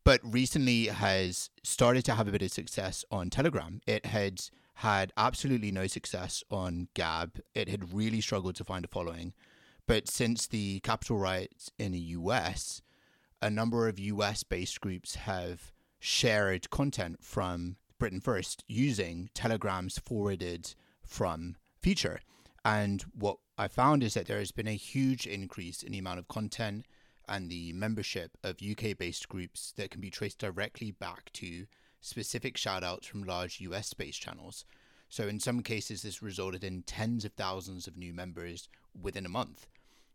But 0.04 0.20
recently 0.22 0.88
has 0.88 1.50
started 1.64 2.04
to 2.04 2.16
have 2.16 2.28
a 2.28 2.32
bit 2.34 2.42
of 2.42 2.52
success 2.52 3.06
on 3.10 3.30
Telegram. 3.30 3.80
It 3.88 4.08
had 4.08 4.42
had 4.74 5.14
absolutely 5.16 5.72
no 5.72 5.88
success 5.88 6.44
on 6.52 6.90
Gab. 6.94 7.40
It 7.56 7.70
had 7.70 7.94
really 7.94 8.20
struggled 8.20 8.56
to 8.56 8.66
find 8.66 8.84
a 8.84 8.90
following. 8.90 9.32
But 9.88 10.10
since 10.10 10.46
the 10.46 10.82
Capitol 10.82 11.20
riots 11.20 11.72
in 11.80 11.94
the 11.94 12.00
US, 12.00 12.82
a 13.42 13.50
number 13.50 13.88
of 13.88 13.98
US 13.98 14.44
based 14.44 14.82
groups 14.82 15.16
have 15.16 15.72
shared 16.02 16.68
content 16.72 17.24
from 17.24 17.78
Britain 18.00 18.20
First 18.20 18.64
using 18.68 19.30
Telegram's 19.36 20.00
forwarded 20.00 20.74
from 21.06 21.56
feature. 21.80 22.20
And 22.66 23.04
what 23.14 23.38
I 23.56 23.68
found 23.68 24.02
is 24.02 24.16
that 24.16 24.26
there 24.26 24.40
has 24.40 24.52
been 24.52 24.68
a 24.68 24.76
huge 24.76 25.28
increase 25.28 25.84
in 25.84 25.92
the 25.92 26.00
amount 26.00 26.18
of 26.18 26.28
content 26.28 26.86
and 27.30 27.50
the 27.50 27.72
membership 27.74 28.36
of 28.44 28.58
UK 28.62 28.98
based 28.98 29.30
groups 29.30 29.74
that 29.78 29.92
can 29.92 30.02
be 30.02 30.10
traced 30.10 30.40
directly 30.40 30.90
back 30.90 31.32
to 31.34 31.68
specific 32.02 32.56
shoutouts 32.56 33.06
from 33.06 33.24
large 33.24 33.62
US 33.62 33.94
based 33.94 34.22
channels. 34.22 34.66
So, 35.08 35.28
in 35.28 35.40
some 35.40 35.62
cases, 35.62 36.02
this 36.02 36.24
resulted 36.24 36.64
in 36.64 36.82
tens 36.82 37.26
of 37.26 37.34
thousands 37.34 37.86
of 37.86 37.96
new 37.96 38.14
members 38.14 38.68
within 39.00 39.26
a 39.26 39.30
month. 39.30 39.68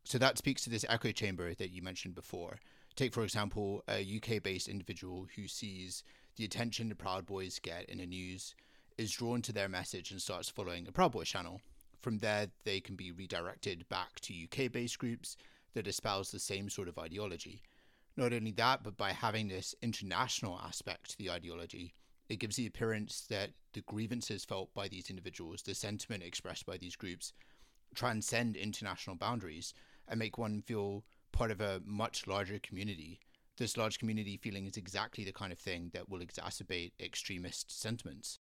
So, 0.02 0.18
that 0.18 0.38
speaks 0.38 0.64
to 0.64 0.70
this 0.70 0.86
echo 0.88 1.12
chamber 1.12 1.54
that 1.54 1.70
you 1.70 1.80
mentioned 1.80 2.16
before. 2.16 2.58
Take, 2.96 3.12
for 3.12 3.24
example, 3.24 3.84
a 3.88 4.00
UK 4.00 4.42
based 4.42 4.68
individual 4.68 5.26
who 5.36 5.46
sees 5.48 6.02
the 6.36 6.44
attention 6.44 6.88
the 6.88 6.94
Proud 6.94 7.26
Boys 7.26 7.58
get 7.58 7.88
in 7.90 7.98
the 7.98 8.06
news, 8.06 8.54
is 8.96 9.12
drawn 9.12 9.42
to 9.42 9.52
their 9.52 9.68
message, 9.68 10.10
and 10.10 10.20
starts 10.20 10.48
following 10.48 10.88
a 10.88 10.92
Proud 10.92 11.12
Boys 11.12 11.28
channel. 11.28 11.60
From 12.00 12.18
there, 12.18 12.48
they 12.64 12.80
can 12.80 12.96
be 12.96 13.12
redirected 13.12 13.86
back 13.90 14.20
to 14.20 14.34
UK 14.44 14.72
based 14.72 14.98
groups 14.98 15.36
that 15.74 15.86
espouse 15.86 16.30
the 16.30 16.38
same 16.38 16.70
sort 16.70 16.88
of 16.88 16.98
ideology. 16.98 17.62
Not 18.16 18.32
only 18.32 18.52
that, 18.52 18.82
but 18.82 18.96
by 18.96 19.12
having 19.12 19.48
this 19.48 19.74
international 19.82 20.58
aspect 20.64 21.10
to 21.10 21.18
the 21.18 21.30
ideology, 21.30 21.94
it 22.30 22.38
gives 22.38 22.56
the 22.56 22.66
appearance 22.66 23.26
that 23.28 23.50
the 23.74 23.82
grievances 23.82 24.46
felt 24.46 24.72
by 24.72 24.88
these 24.88 25.10
individuals, 25.10 25.60
the 25.60 25.74
sentiment 25.74 26.22
expressed 26.22 26.64
by 26.64 26.78
these 26.78 26.96
groups, 26.96 27.34
transcend 27.94 28.56
international 28.56 29.16
boundaries 29.16 29.74
and 30.08 30.18
make 30.18 30.38
one 30.38 30.62
feel 30.62 31.04
part 31.36 31.50
of 31.50 31.60
a 31.60 31.82
much 31.84 32.26
larger 32.26 32.58
community. 32.60 33.20
This 33.58 33.76
large 33.76 33.98
community 33.98 34.38
feeling 34.42 34.66
is 34.66 34.78
exactly 34.78 35.22
the 35.22 35.32
kind 35.32 35.52
of 35.52 35.58
thing 35.58 35.90
that 35.92 36.08
will 36.08 36.20
exacerbate 36.20 36.92
extremist 36.98 37.78
sentiments. 37.78 38.38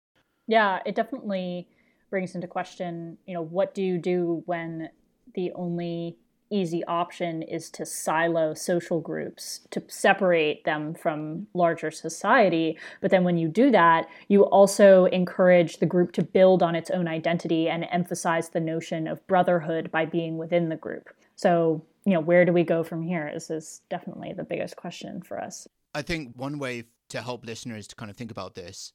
Yeah, 0.47 0.81
it 0.87 0.95
definitely 0.95 1.69
brings 2.09 2.35
into 2.35 2.47
question, 2.47 3.19
you 3.27 3.35
know, 3.35 3.43
what 3.43 3.75
do 3.75 3.83
you 3.83 3.99
do 3.99 4.43
when 4.47 4.89
the 5.35 5.53
only 5.55 6.17
easy 6.51 6.83
option 6.85 7.43
is 7.43 7.69
to 7.69 7.85
silo 7.85 8.55
social 8.55 9.01
groups, 9.01 9.61
to 9.71 9.83
separate 9.89 10.65
them 10.65 10.95
from 10.95 11.47
larger 11.53 11.91
society. 11.91 12.79
But 13.03 13.11
then 13.11 13.23
when 13.23 13.37
you 13.37 13.49
do 13.49 13.71
that, 13.71 14.07
you 14.29 14.45
also 14.45 15.05
encourage 15.07 15.77
the 15.77 15.85
group 15.85 16.13
to 16.13 16.23
build 16.23 16.63
on 16.63 16.75
its 16.75 16.89
own 16.91 17.07
identity 17.07 17.69
and 17.69 17.87
emphasize 17.91 18.49
the 18.49 18.61
notion 18.61 19.07
of 19.07 19.27
brotherhood 19.27 19.91
by 19.91 20.07
being 20.07 20.39
within 20.39 20.71
the 20.71 20.77
group. 20.77 21.11
So, 21.37 21.85
you 22.09 22.15
know, 22.15 22.21
where 22.21 22.47
do 22.47 22.55
we 22.55 22.65
go 22.65 22.83
from 22.83 23.03
here? 23.03 23.31
This 23.35 23.51
is 23.51 23.83
definitely 23.91 24.33
the 24.33 24.43
biggest 24.43 24.77
question 24.77 25.21
for 25.21 25.39
us. 25.39 25.69
I 25.95 26.01
think 26.01 26.33
one 26.37 26.59
way 26.59 26.85
to 27.11 27.21
help 27.21 27.45
listeners 27.45 27.87
to 27.89 27.97
kind 27.97 28.11
of 28.11 28.17
think 28.17 28.31
about 28.31 28.55
this 28.55 28.95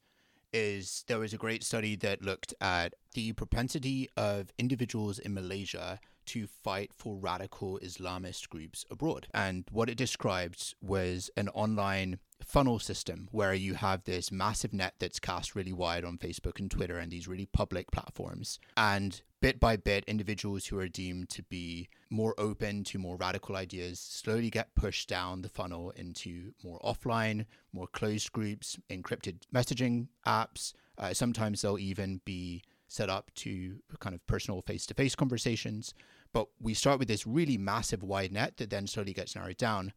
is 0.51 1.03
there 1.07 1.19
was 1.19 1.31
a 1.31 1.37
great 1.37 1.63
study 1.63 1.95
that 1.97 2.23
looked 2.23 2.55
at 2.59 2.95
the 3.13 3.33
propensity 3.33 4.09
of 4.17 4.51
individuals 4.57 5.19
in 5.19 5.35
Malaysia 5.35 5.99
to 6.27 6.47
fight 6.47 6.91
for 6.93 7.15
radical 7.15 7.79
Islamist 7.83 8.49
groups 8.49 8.85
abroad. 8.89 9.27
And 9.33 9.65
what 9.71 9.89
it 9.89 9.97
described 9.97 10.75
was 10.81 11.29
an 11.37 11.49
online 11.49 12.19
funnel 12.43 12.79
system 12.79 13.29
where 13.31 13.53
you 13.53 13.75
have 13.75 14.03
this 14.03 14.31
massive 14.31 14.73
net 14.73 14.95
that's 14.99 15.19
cast 15.19 15.55
really 15.55 15.73
wide 15.73 16.03
on 16.03 16.17
Facebook 16.17 16.59
and 16.59 16.69
Twitter 16.69 16.97
and 16.97 17.11
these 17.11 17.27
really 17.27 17.45
public 17.45 17.91
platforms. 17.91 18.59
And 18.75 19.21
bit 19.41 19.59
by 19.59 19.77
bit, 19.77 20.03
individuals 20.07 20.65
who 20.67 20.77
are 20.79 20.87
deemed 20.87 21.29
to 21.29 21.43
be 21.43 21.89
more 22.09 22.35
open 22.37 22.83
to 22.85 22.99
more 22.99 23.17
radical 23.17 23.55
ideas 23.55 23.99
slowly 23.99 24.49
get 24.49 24.75
pushed 24.75 25.09
down 25.09 25.41
the 25.41 25.49
funnel 25.49 25.91
into 25.91 26.53
more 26.63 26.79
offline, 26.79 27.45
more 27.71 27.87
closed 27.87 28.31
groups, 28.31 28.77
encrypted 28.89 29.41
messaging 29.53 30.07
apps. 30.25 30.73
Uh, 30.97 31.13
sometimes 31.13 31.61
they'll 31.61 31.79
even 31.79 32.21
be 32.23 32.61
set 32.93 33.09
up 33.09 33.31
to 33.33 33.79
kind 33.99 34.13
of 34.13 34.25
personal 34.27 34.61
face 34.61 34.85
to 34.85 34.93
face 34.93 35.15
conversations. 35.15 35.93
But 36.31 36.47
we 36.61 36.73
start 36.73 36.99
with 36.99 37.07
this 37.07 37.25
really 37.25 37.57
massive 37.57 38.03
wide 38.03 38.31
net 38.31 38.57
that 38.57 38.69
then 38.69 38.87
slowly 38.87 39.13
gets 39.13 39.35
narrowed 39.35 39.57
down. 39.57 39.93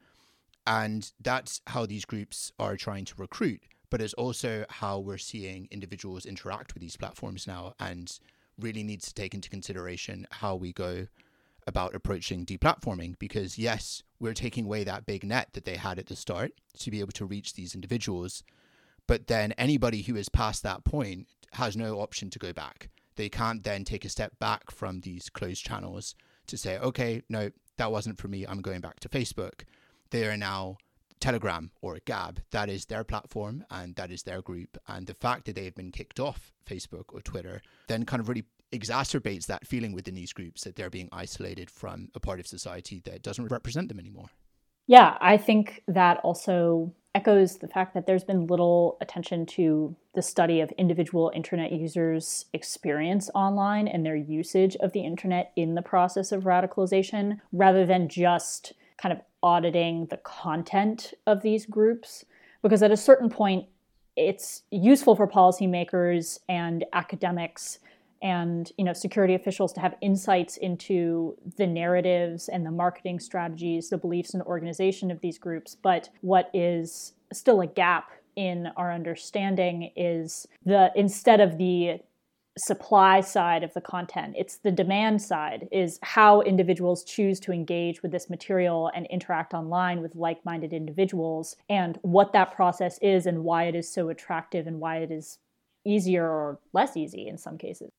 And 0.66 1.10
that's 1.20 1.60
how 1.68 1.86
these 1.86 2.04
groups 2.04 2.52
are 2.58 2.76
trying 2.76 3.04
to 3.06 3.14
recruit. 3.18 3.60
But 3.90 4.00
it's 4.00 4.14
also 4.14 4.64
how 4.68 4.98
we're 4.98 5.18
seeing 5.18 5.68
individuals 5.70 6.26
interact 6.26 6.74
with 6.74 6.80
these 6.80 6.96
platforms 6.96 7.46
now 7.46 7.74
and 7.78 8.18
really 8.58 8.82
needs 8.82 9.06
to 9.08 9.14
take 9.14 9.34
into 9.34 9.50
consideration 9.50 10.26
how 10.30 10.56
we 10.56 10.72
go 10.72 11.06
about 11.66 11.94
approaching 11.94 12.46
deplatforming 12.46 13.18
because 13.18 13.58
yes 13.58 14.02
we're 14.20 14.32
taking 14.32 14.64
away 14.64 14.84
that 14.84 15.04
big 15.04 15.24
net 15.24 15.48
that 15.52 15.64
they 15.64 15.76
had 15.76 15.98
at 15.98 16.06
the 16.06 16.14
start 16.14 16.52
to 16.78 16.90
be 16.92 17.00
able 17.00 17.12
to 17.12 17.26
reach 17.26 17.54
these 17.54 17.74
individuals 17.74 18.44
but 19.08 19.26
then 19.26 19.52
anybody 19.52 20.02
who 20.02 20.16
is 20.16 20.28
past 20.28 20.62
that 20.62 20.84
point 20.84 21.26
has 21.52 21.76
no 21.76 22.00
option 22.00 22.30
to 22.30 22.38
go 22.38 22.52
back 22.52 22.88
they 23.16 23.28
can't 23.28 23.64
then 23.64 23.84
take 23.84 24.04
a 24.04 24.10
step 24.10 24.38
back 24.38 24.70
from 24.70 25.00
these 25.00 25.28
closed 25.28 25.64
channels 25.64 26.14
to 26.46 26.56
say, 26.56 26.78
okay, 26.78 27.22
no, 27.28 27.50
that 27.78 27.90
wasn't 27.90 28.18
for 28.18 28.28
me. 28.28 28.46
I'm 28.46 28.60
going 28.60 28.80
back 28.80 29.00
to 29.00 29.08
Facebook. 29.08 29.64
They 30.10 30.26
are 30.26 30.36
now 30.36 30.76
Telegram 31.18 31.70
or 31.80 31.98
Gab. 32.04 32.40
That 32.50 32.68
is 32.68 32.84
their 32.84 33.04
platform 33.04 33.64
and 33.70 33.96
that 33.96 34.10
is 34.10 34.22
their 34.22 34.42
group. 34.42 34.78
And 34.86 35.06
the 35.06 35.14
fact 35.14 35.46
that 35.46 35.56
they 35.56 35.64
have 35.64 35.74
been 35.74 35.90
kicked 35.90 36.20
off 36.20 36.52
Facebook 36.66 37.06
or 37.12 37.20
Twitter 37.20 37.62
then 37.88 38.04
kind 38.04 38.20
of 38.20 38.28
really 38.28 38.44
exacerbates 38.72 39.46
that 39.46 39.66
feeling 39.66 39.92
within 39.92 40.14
these 40.14 40.32
groups 40.32 40.62
that 40.64 40.76
they're 40.76 40.90
being 40.90 41.08
isolated 41.12 41.70
from 41.70 42.08
a 42.14 42.20
part 42.20 42.38
of 42.38 42.46
society 42.46 43.00
that 43.04 43.22
doesn't 43.22 43.48
represent 43.48 43.88
them 43.88 43.98
anymore. 43.98 44.26
Yeah, 44.86 45.16
I 45.20 45.36
think 45.36 45.82
that 45.88 46.18
also 46.18 46.92
echoes 47.16 47.56
the 47.56 47.66
fact 47.66 47.94
that 47.94 48.06
there's 48.06 48.24
been 48.24 48.46
little 48.46 48.98
attention 49.00 49.46
to 49.46 49.96
the 50.14 50.20
study 50.20 50.60
of 50.60 50.70
individual 50.72 51.32
internet 51.34 51.72
users' 51.72 52.44
experience 52.52 53.30
online 53.34 53.88
and 53.88 54.04
their 54.04 54.14
usage 54.14 54.76
of 54.76 54.92
the 54.92 55.00
internet 55.00 55.50
in 55.56 55.74
the 55.74 55.80
process 55.80 56.30
of 56.30 56.44
radicalization, 56.44 57.40
rather 57.52 57.86
than 57.86 58.06
just 58.06 58.74
kind 58.98 59.14
of 59.14 59.20
auditing 59.42 60.06
the 60.10 60.18
content 60.18 61.14
of 61.26 61.40
these 61.40 61.64
groups. 61.64 62.26
Because 62.60 62.82
at 62.82 62.90
a 62.90 62.96
certain 62.98 63.30
point, 63.30 63.64
it's 64.14 64.62
useful 64.70 65.16
for 65.16 65.26
policymakers 65.26 66.38
and 66.50 66.84
academics 66.92 67.78
and 68.26 68.72
you 68.76 68.84
know 68.84 68.92
security 68.92 69.34
officials 69.34 69.72
to 69.72 69.80
have 69.80 69.94
insights 70.00 70.56
into 70.56 71.36
the 71.56 71.66
narratives 71.66 72.48
and 72.48 72.66
the 72.66 72.72
marketing 72.72 73.20
strategies 73.20 73.88
the 73.88 73.96
beliefs 73.96 74.34
and 74.34 74.42
organization 74.42 75.12
of 75.12 75.20
these 75.20 75.38
groups. 75.38 75.76
But 75.80 76.08
what 76.22 76.50
is 76.52 77.12
still 77.32 77.60
a 77.60 77.68
gap 77.68 78.10
in 78.34 78.66
our 78.76 78.92
understanding 78.92 79.92
is 79.94 80.48
the 80.64 80.90
instead 80.96 81.40
of 81.40 81.56
the 81.56 82.00
supply 82.58 83.20
side 83.20 83.62
of 83.62 83.72
the 83.74 83.80
content 83.82 84.34
it's 84.36 84.56
the 84.56 84.72
demand 84.72 85.20
side 85.20 85.68
is 85.70 85.98
how 86.02 86.40
individuals 86.40 87.04
choose 87.04 87.38
to 87.38 87.52
engage 87.52 88.02
with 88.02 88.10
this 88.10 88.30
material 88.30 88.90
and 88.94 89.06
interact 89.06 89.52
online 89.52 90.00
with 90.00 90.16
like-minded 90.16 90.72
individuals 90.72 91.54
and 91.68 91.98
what 92.00 92.32
that 92.32 92.54
process 92.56 92.98
is 93.02 93.26
and 93.26 93.44
why 93.44 93.64
it 93.64 93.74
is 93.74 93.92
so 93.92 94.08
attractive 94.08 94.66
and 94.66 94.80
why 94.80 94.96
it 94.96 95.10
is 95.10 95.38
easier 95.84 96.26
or 96.26 96.58
less 96.72 96.96
easy 96.96 97.28
in 97.28 97.36
some 97.36 97.58
cases 97.58 97.90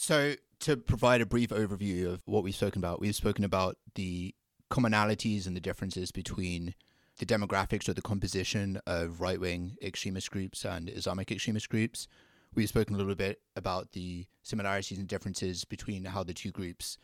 so, 0.00 0.36
to 0.60 0.76
provide 0.76 1.20
a 1.20 1.26
brief 1.26 1.48
overview 1.48 2.06
of 2.06 2.22
what 2.24 2.44
we've 2.44 2.54
spoken 2.54 2.78
about, 2.78 3.00
we've 3.00 3.16
spoken 3.16 3.42
about 3.42 3.78
the 3.96 4.32
commonalities 4.70 5.44
and 5.44 5.56
the 5.56 5.60
differences 5.60 6.12
between 6.12 6.76
the 7.18 7.26
demographics 7.26 7.88
or 7.88 7.94
the 7.94 8.00
composition 8.00 8.80
of 8.86 9.20
right 9.20 9.40
wing 9.40 9.76
extremist 9.82 10.30
groups 10.30 10.64
and 10.64 10.88
Islamic 10.88 11.32
extremist 11.32 11.68
groups. 11.68 12.06
We've 12.54 12.68
spoken 12.68 12.94
a 12.94 12.98
little 12.98 13.16
bit 13.16 13.40
about 13.56 13.90
the 13.90 14.28
similarities 14.44 14.98
and 14.98 15.08
differences 15.08 15.64
between 15.64 16.04
how 16.04 16.22
the 16.22 16.32
two 16.32 16.52
groups 16.52 16.96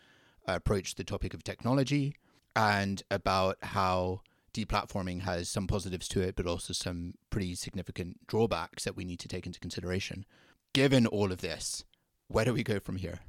approach 0.47 0.95
the 0.95 1.03
topic 1.03 1.35
of 1.35 1.43
technology 1.43 2.15
and 2.55 3.03
about 3.11 3.57
how 3.61 4.21
deplatforming 4.53 5.23
has 5.23 5.49
some 5.49 5.67
positives 5.67 6.07
to 6.11 6.21
it, 6.21 6.37
but 6.37 6.47
also 6.47 6.73
some 6.73 7.15
pretty 7.29 7.57
significant 7.57 8.25
drawbacks 8.29 8.85
that 8.85 8.95
we 8.95 9.05
need 9.05 9.19
to 9.19 9.29
take 9.29 9.47
into 9.47 9.59
consideration. 9.59 10.25
Given 10.73 11.09
all 11.09 11.33
of 11.33 11.41
this, 11.41 11.85
where 12.29 12.45
do 12.45 12.53
we 12.53 12.63
go 12.63 12.81
from 12.81 12.97
here? 12.97 13.21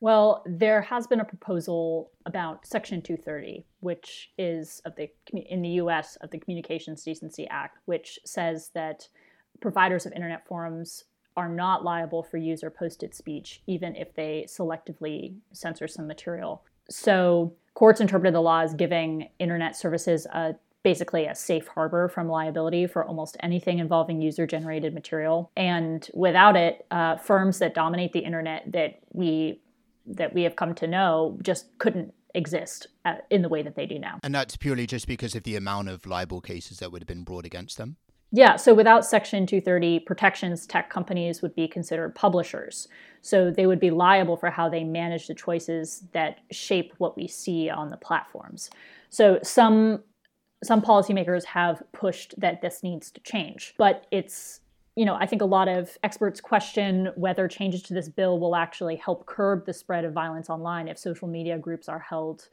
Well, 0.00 0.42
there 0.44 0.82
has 0.82 1.06
been 1.06 1.20
a 1.20 1.24
proposal 1.24 2.10
about 2.26 2.66
Section 2.66 3.00
230, 3.00 3.64
which 3.80 4.30
is 4.36 4.82
of 4.84 4.94
the 4.96 5.08
in 5.32 5.62
the 5.62 5.70
U.S. 5.70 6.16
of 6.20 6.30
the 6.30 6.38
Communications 6.38 7.02
Decency 7.02 7.48
Act, 7.48 7.78
which 7.86 8.18
says 8.26 8.70
that 8.74 9.08
providers 9.60 10.04
of 10.04 10.12
internet 10.12 10.46
forums 10.46 11.04
are 11.36 11.48
not 11.48 11.84
liable 11.84 12.22
for 12.22 12.36
user 12.36 12.70
posted 12.70 13.14
speech, 13.14 13.62
even 13.66 13.96
if 13.96 14.14
they 14.14 14.46
selectively 14.48 15.36
censor 15.52 15.88
some 15.88 16.06
material. 16.06 16.62
So 16.90 17.54
courts 17.74 18.00
interpreted 18.00 18.34
the 18.34 18.40
law 18.40 18.60
as 18.60 18.74
giving 18.74 19.30
internet 19.38 19.74
services 19.74 20.26
a 20.26 20.54
basically 20.84 21.24
a 21.26 21.34
safe 21.34 21.66
harbor 21.66 22.08
from 22.08 22.28
liability 22.28 22.86
for 22.86 23.04
almost 23.04 23.36
anything 23.40 23.80
involving 23.80 24.20
user 24.20 24.46
generated 24.46 24.94
material. 24.94 25.50
And 25.56 26.08
without 26.14 26.56
it, 26.56 26.86
uh, 26.92 27.16
firms 27.16 27.58
that 27.58 27.74
dominate 27.74 28.12
the 28.12 28.20
internet 28.20 28.70
that 28.70 29.00
we 29.12 29.60
that 30.06 30.34
we 30.34 30.42
have 30.42 30.54
come 30.54 30.74
to 30.74 30.86
know 30.86 31.38
just 31.42 31.66
couldn't 31.78 32.12
exist 32.34 32.88
uh, 33.06 33.14
in 33.30 33.40
the 33.40 33.48
way 33.48 33.62
that 33.62 33.74
they 33.74 33.86
do 33.86 33.98
now. 33.98 34.18
And 34.22 34.34
that's 34.34 34.56
purely 34.56 34.86
just 34.86 35.06
because 35.06 35.34
of 35.34 35.44
the 35.44 35.56
amount 35.56 35.88
of 35.88 36.04
libel 36.04 36.42
cases 36.42 36.78
that 36.78 36.92
would 36.92 37.00
have 37.00 37.06
been 37.06 37.24
brought 37.24 37.46
against 37.46 37.78
them? 37.78 37.96
Yeah, 38.30 38.56
so 38.56 38.74
without 38.74 39.06
Section 39.06 39.46
230 39.46 40.00
protections, 40.00 40.66
tech 40.66 40.90
companies 40.90 41.40
would 41.40 41.54
be 41.54 41.68
considered 41.68 42.14
publishers. 42.16 42.88
So 43.22 43.50
they 43.50 43.66
would 43.66 43.78
be 43.78 43.90
liable 43.90 44.36
for 44.36 44.50
how 44.50 44.68
they 44.68 44.82
manage 44.82 45.28
the 45.28 45.34
choices 45.34 46.02
that 46.12 46.40
shape 46.50 46.92
what 46.98 47.16
we 47.16 47.28
see 47.28 47.70
on 47.70 47.90
the 47.90 47.96
platforms. 47.96 48.70
So 49.08 49.38
some 49.42 50.02
some 50.66 50.82
policymakers 50.82 51.44
have 51.44 51.82
pushed 51.92 52.34
that 52.38 52.62
this 52.62 52.82
needs 52.82 53.10
to 53.12 53.20
change, 53.20 53.74
but 53.78 54.06
it's 54.10 54.60
you 54.96 55.04
know, 55.04 55.16
I 55.16 55.26
think 55.26 55.42
a 55.42 55.46
lot 55.46 55.66
of 55.66 55.98
experts 56.04 56.40
question 56.40 57.10
whether 57.16 57.48
changes 57.48 57.82
to 57.82 57.94
this 57.94 58.08
bill 58.08 58.38
will 58.38 58.54
actually 58.54 58.94
help 58.94 59.26
curb 59.26 59.66
the 59.66 59.72
spread 59.72 60.04
of 60.04 60.12
violence 60.12 60.48
online 60.48 60.86
if 60.86 60.98
social 60.98 61.26
media 61.26 61.58
groups 61.58 61.88
are 61.88 61.98
held 61.98 62.48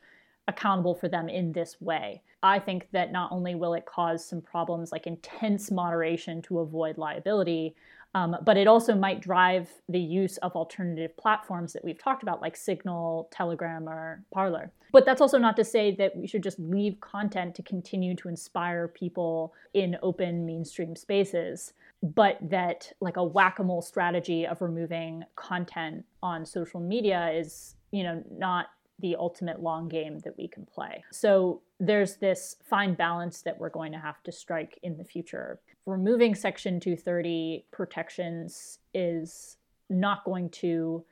accountable 0.47 0.95
for 0.95 1.07
them 1.07 1.29
in 1.29 1.51
this 1.51 1.79
way. 1.79 2.23
I 2.41 2.57
think 2.57 2.87
that 2.93 3.11
not 3.11 3.31
only 3.31 3.53
will 3.53 3.75
it 3.75 3.85
cause 3.85 4.25
some 4.25 4.41
problems 4.41 4.91
like 4.91 5.05
intense 5.05 5.69
moderation 5.69 6.41
to 6.43 6.59
avoid 6.59 6.97
liability, 6.97 7.75
um, 8.13 8.35
but 8.43 8.57
it 8.57 8.67
also 8.67 8.93
might 8.93 9.21
drive 9.21 9.69
the 9.87 9.99
use 9.99 10.37
of 10.37 10.53
alternative 10.55 11.15
platforms 11.15 11.71
that 11.73 11.83
we've 11.83 11.97
talked 11.97 12.23
about, 12.23 12.41
like 12.41 12.57
Signal, 12.57 13.29
Telegram, 13.31 13.87
or 13.87 14.23
Parler. 14.33 14.71
But 14.91 15.05
that's 15.05 15.21
also 15.21 15.37
not 15.37 15.55
to 15.55 15.63
say 15.63 15.95
that 15.95 16.15
we 16.17 16.27
should 16.27 16.43
just 16.43 16.59
leave 16.59 16.99
content 16.99 17.55
to 17.55 17.63
continue 17.63 18.15
to 18.17 18.27
inspire 18.27 18.89
people 18.89 19.53
in 19.73 19.97
open 20.03 20.45
mainstream 20.45 20.95
spaces, 20.95 21.73
but 22.03 22.37
that 22.41 22.91
like 22.99 23.15
a 23.15 23.23
whack 23.23 23.59
a 23.59 23.63
mole 23.63 23.81
strategy 23.81 24.45
of 24.45 24.61
removing 24.61 25.23
content 25.37 26.03
on 26.21 26.45
social 26.45 26.81
media 26.81 27.29
is, 27.29 27.75
you 27.91 28.03
know, 28.03 28.21
not 28.29 28.67
the 29.01 29.15
ultimate 29.15 29.61
long 29.61 29.87
game 29.87 30.19
that 30.19 30.37
we 30.37 30.47
can 30.47 30.65
play. 30.65 31.03
So 31.11 31.61
there's 31.79 32.15
this 32.15 32.55
fine 32.63 32.93
balance 32.93 33.41
that 33.41 33.59
we're 33.59 33.69
going 33.69 33.91
to 33.91 33.99
have 33.99 34.21
to 34.23 34.31
strike 34.31 34.79
in 34.83 34.97
the 34.97 35.03
future. 35.03 35.59
Removing 35.85 36.35
Section 36.35 36.79
230 36.79 37.65
protections 37.71 38.79
is 38.93 39.57
not 39.89 40.23
going 40.23 40.49
to 40.49 41.03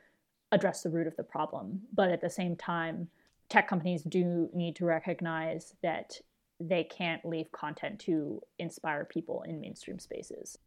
address 0.51 0.83
the 0.83 0.89
root 0.89 1.07
of 1.07 1.15
the 1.15 1.23
problem, 1.23 1.81
but 1.93 2.09
at 2.09 2.21
the 2.21 2.29
same 2.29 2.55
time, 2.55 3.07
tech 3.49 3.67
companies 3.67 4.03
do 4.03 4.49
need 4.53 4.75
to 4.77 4.85
recognize 4.85 5.73
that 5.81 6.19
they 6.59 6.83
can't 6.83 7.23
leave 7.25 7.51
content 7.51 7.99
to 7.99 8.41
inspire 8.57 9.05
people 9.05 9.43
in 9.47 9.59
mainstream 9.59 9.99
spaces. 9.99 10.57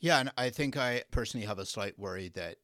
Yeah, 0.00 0.18
and 0.18 0.32
I 0.36 0.50
think 0.50 0.76
I 0.76 1.04
personally 1.10 1.46
have 1.46 1.58
a 1.58 1.66
slight 1.66 1.98
worry 1.98 2.30
that 2.34 2.56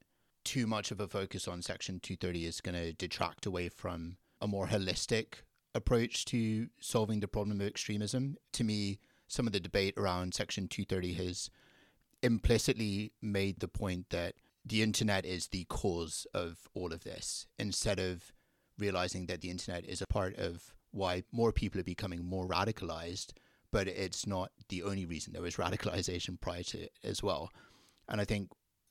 too 0.45 0.67
much 0.67 0.91
of 0.91 1.01
a 1.01 1.09
focus 1.09 1.47
on 1.47 1.63
Section 1.63 2.01
230 2.01 2.47
is 2.47 2.61
going 2.61 2.75
to 2.75 2.93
detract 2.93 3.47
away 3.47 3.69
from 3.69 4.17
a 4.41 4.49
more 4.49 4.69
holistic 4.69 5.43
approach 5.75 6.25
to 6.27 6.69
solving 6.81 7.21
the 7.21 7.29
problem 7.29 7.61
of 7.61 7.67
extremism. 7.67 8.37
To 8.53 8.65
me, 8.65 8.99
some 9.29 9.47
of 9.47 9.53
the 9.53 9.61
debate 9.61 9.95
around 9.97 10.35
Section 10.35 10.69
230 10.69 11.15
has 11.25 11.51
implicitly 12.23 13.13
made 13.23 13.61
the 13.61 13.69
point 13.69 14.11
that 14.11 14.35
the 14.65 14.83
internet 14.83 15.25
is 15.25 15.49
the 15.49 15.65
cause 15.65 16.27
of 16.35 16.69
all 16.75 16.93
of 16.93 17.05
this 17.05 17.47
instead 17.59 17.99
of 17.99 18.33
realizing 18.79 19.27
that 19.27 19.41
the 19.41 19.51
internet 19.51 19.85
is 19.85 20.03
a 20.03 20.07
part 20.07 20.37
of 20.37 20.75
why 20.91 21.23
more 21.33 21.53
people 21.53 21.81
are 21.81 21.85
becoming 21.85 22.25
more 22.25 22.49
radicalized, 22.49 23.33
but 23.71 23.87
it's 23.87 24.27
not 24.27 24.51
the 24.69 24.83
only 24.83 25.07
reason 25.07 25.33
there 25.33 25.43
was 25.43 25.57
radicalization 25.57 26.41
prior 26.41 26.63
to 26.63 26.79
it 26.79 26.93
as 27.05 27.23
well. 27.23 27.51
And 28.09 28.21
I 28.21 28.25
think 28.25 28.51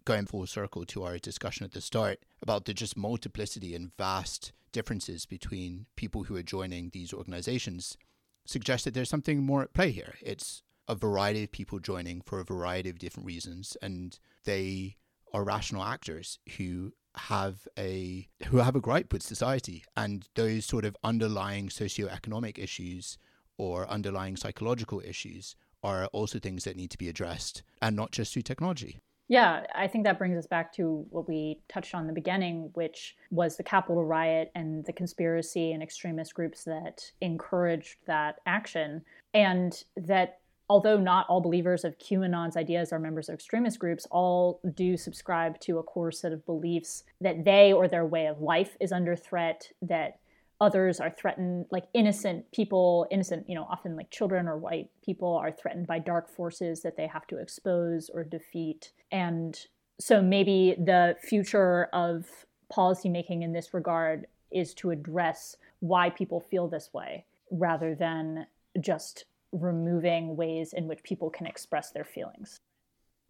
going 0.10 0.26
full 0.26 0.48
circle 0.48 0.86
to 0.86 1.04
our 1.04 1.20
discussion 1.20 1.64
at 1.64 1.72
the 1.72 1.80
start 1.80 2.18
about 2.42 2.66
the 2.66 2.74
just 2.74 2.98
multiplicity 2.98 3.76
and 3.76 3.96
vast 3.96 4.52
differences 4.72 5.28
between 5.28 5.86
people 5.96 6.24
who 6.24 6.36
are 6.36 6.42
joining 6.42 6.90
these 6.90 7.14
organizations 7.14 7.96
suggests 8.44 8.86
that 8.86 8.96
there's 8.96 9.08
something 9.08 9.44
more 9.44 9.62
at 9.62 9.72
play 9.72 9.92
here. 9.92 10.16
It's 10.20 10.64
a 10.88 10.96
variety 10.96 11.44
of 11.44 11.52
people 11.52 11.78
joining 11.78 12.22
for 12.22 12.40
a 12.40 12.44
variety 12.44 12.90
of 12.90 12.98
different 12.98 13.28
reasons, 13.28 13.78
and 13.84 14.18
they 14.46 14.96
are 15.32 15.44
rational 15.44 15.84
actors 15.84 16.40
who 16.58 16.92
have 17.16 17.68
a 17.78 18.28
who 18.48 18.58
have 18.58 18.76
a 18.76 18.82
gripe 18.82 19.14
with 19.14 19.22
society 19.22 19.84
and 19.96 20.28
those 20.34 20.66
sort 20.66 20.86
of 20.86 20.98
underlying 21.04 21.70
socioeconomic 21.70 22.58
issues 22.58 23.20
or 23.60 23.88
underlying 23.88 24.36
psychological 24.36 25.04
issues 25.06 25.56
are 25.84 26.08
also 26.08 26.40
things 26.40 26.64
that 26.64 26.76
need 26.76 26.90
to 26.90 26.98
be 26.98 27.10
addressed 27.10 27.62
and 27.80 27.96
not 27.96 28.12
just 28.12 28.34
through 28.34 28.42
technology. 28.42 29.00
Yeah, 29.30 29.64
I 29.76 29.88
think 29.88 30.06
that 30.06 30.18
brings 30.18 30.38
us 30.40 30.48
back 30.48 30.74
to 30.74 31.06
what 31.12 31.30
we 31.30 31.62
touched 31.70 31.94
on 31.94 32.02
in 32.02 32.08
the 32.08 32.14
beginning, 32.14 32.72
which 32.74 33.16
was 33.30 33.58
the 33.58 33.64
Capitol 33.64 34.04
riot 34.04 34.52
and 34.56 34.84
the 34.86 34.92
conspiracy 34.92 35.72
and 35.72 35.84
extremist 35.84 36.34
groups 36.34 36.64
that 36.64 37.12
encouraged 37.22 37.98
that 38.08 38.40
action. 38.48 39.04
And 39.36 39.84
that 39.96 40.40
although 40.68 40.98
not 40.98 41.28
all 41.30 41.42
believers 41.42 41.86
of 41.86 42.00
QAnon's 42.00 42.58
ideas 42.58 42.92
are 42.92 42.98
members 42.98 43.30
of 43.30 43.36
extremist 43.36 43.78
groups, 43.78 44.08
all 44.10 44.62
do 44.74 44.98
subscribe 44.98 45.60
to 45.60 45.78
a 45.78 45.84
core 45.84 46.12
set 46.12 46.34
of 46.34 46.44
beliefs 46.48 47.04
that 47.22 47.46
they 47.46 47.72
or 47.72 47.88
their 47.88 48.06
way 48.06 48.26
of 48.26 48.42
life 48.42 48.78
is 48.80 48.92
under 48.92 49.16
threat, 49.16 49.72
that 49.84 50.18
others 50.62 51.00
are 51.00 51.10
threatened 51.10 51.66
like 51.72 51.86
innocent 51.94 52.52
people 52.52 53.08
innocent 53.12 53.48
you 53.48 53.56
know 53.56 53.66
often 53.70 53.96
like 53.96 54.10
children 54.10 54.48
or 54.48 54.58
white 54.58 54.90
people 55.10 55.36
are 55.36 55.52
threatened 55.52 55.88
by 55.88 55.98
dark 55.98 56.30
forces 56.30 56.82
that 56.82 56.96
they 56.98 57.08
have 57.08 57.26
to 57.28 57.38
expose 57.38 58.12
or 58.14 58.24
defeat. 58.24 58.92
And 59.12 59.60
so 60.00 60.22
maybe 60.22 60.76
the 60.78 61.16
future 61.22 61.86
of 61.94 62.28
policymaking 62.72 63.44
in 63.44 63.54
this 63.54 63.74
regard 63.74 64.28
is 64.52 64.74
to 64.76 64.92
address 64.92 65.56
why 65.80 66.10
people 66.10 66.40
feel 66.40 66.68
this 66.68 66.92
way 66.94 67.26
rather 67.52 67.96
than 67.96 68.46
just 68.80 69.26
removing 69.52 70.36
ways 70.36 70.74
in 70.74 70.88
which 70.88 71.02
people 71.02 71.30
can 71.30 71.48
express 71.48 71.92
their 71.92 72.04
feelings. 72.04 72.60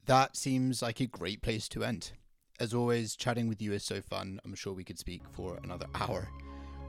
That 0.06 0.36
seems 0.36 0.82
like 0.82 1.00
a 1.00 1.08
great 1.08 1.42
place 1.42 1.70
to 1.70 1.84
end. 1.86 2.12
As 2.60 2.74
always 2.74 3.16
chatting 3.16 3.48
with 3.48 3.62
you 3.62 3.72
is 3.72 3.84
so 3.84 4.02
fun. 4.02 4.42
I'm 4.44 4.56
sure 4.56 4.74
we 4.74 4.84
could 4.84 5.00
speak 5.00 5.22
for 5.32 5.58
another 5.64 5.86
hour 5.96 6.28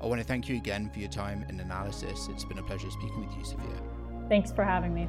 I 0.02 0.06
want 0.06 0.20
to 0.20 0.26
thank 0.26 0.48
you 0.48 0.56
again 0.56 0.88
for 0.88 0.98
your 0.98 1.10
time 1.10 1.44
and 1.48 1.60
analysis. 1.60 2.28
It's 2.30 2.44
been 2.44 2.58
a 2.58 2.62
pleasure 2.62 2.90
speaking 2.90 3.20
with 3.20 3.36
you, 3.36 3.44
Sophia. 3.44 3.82
Thanks 4.28 4.50
for 4.50 4.64
having 4.64 4.94
me. 4.94 5.08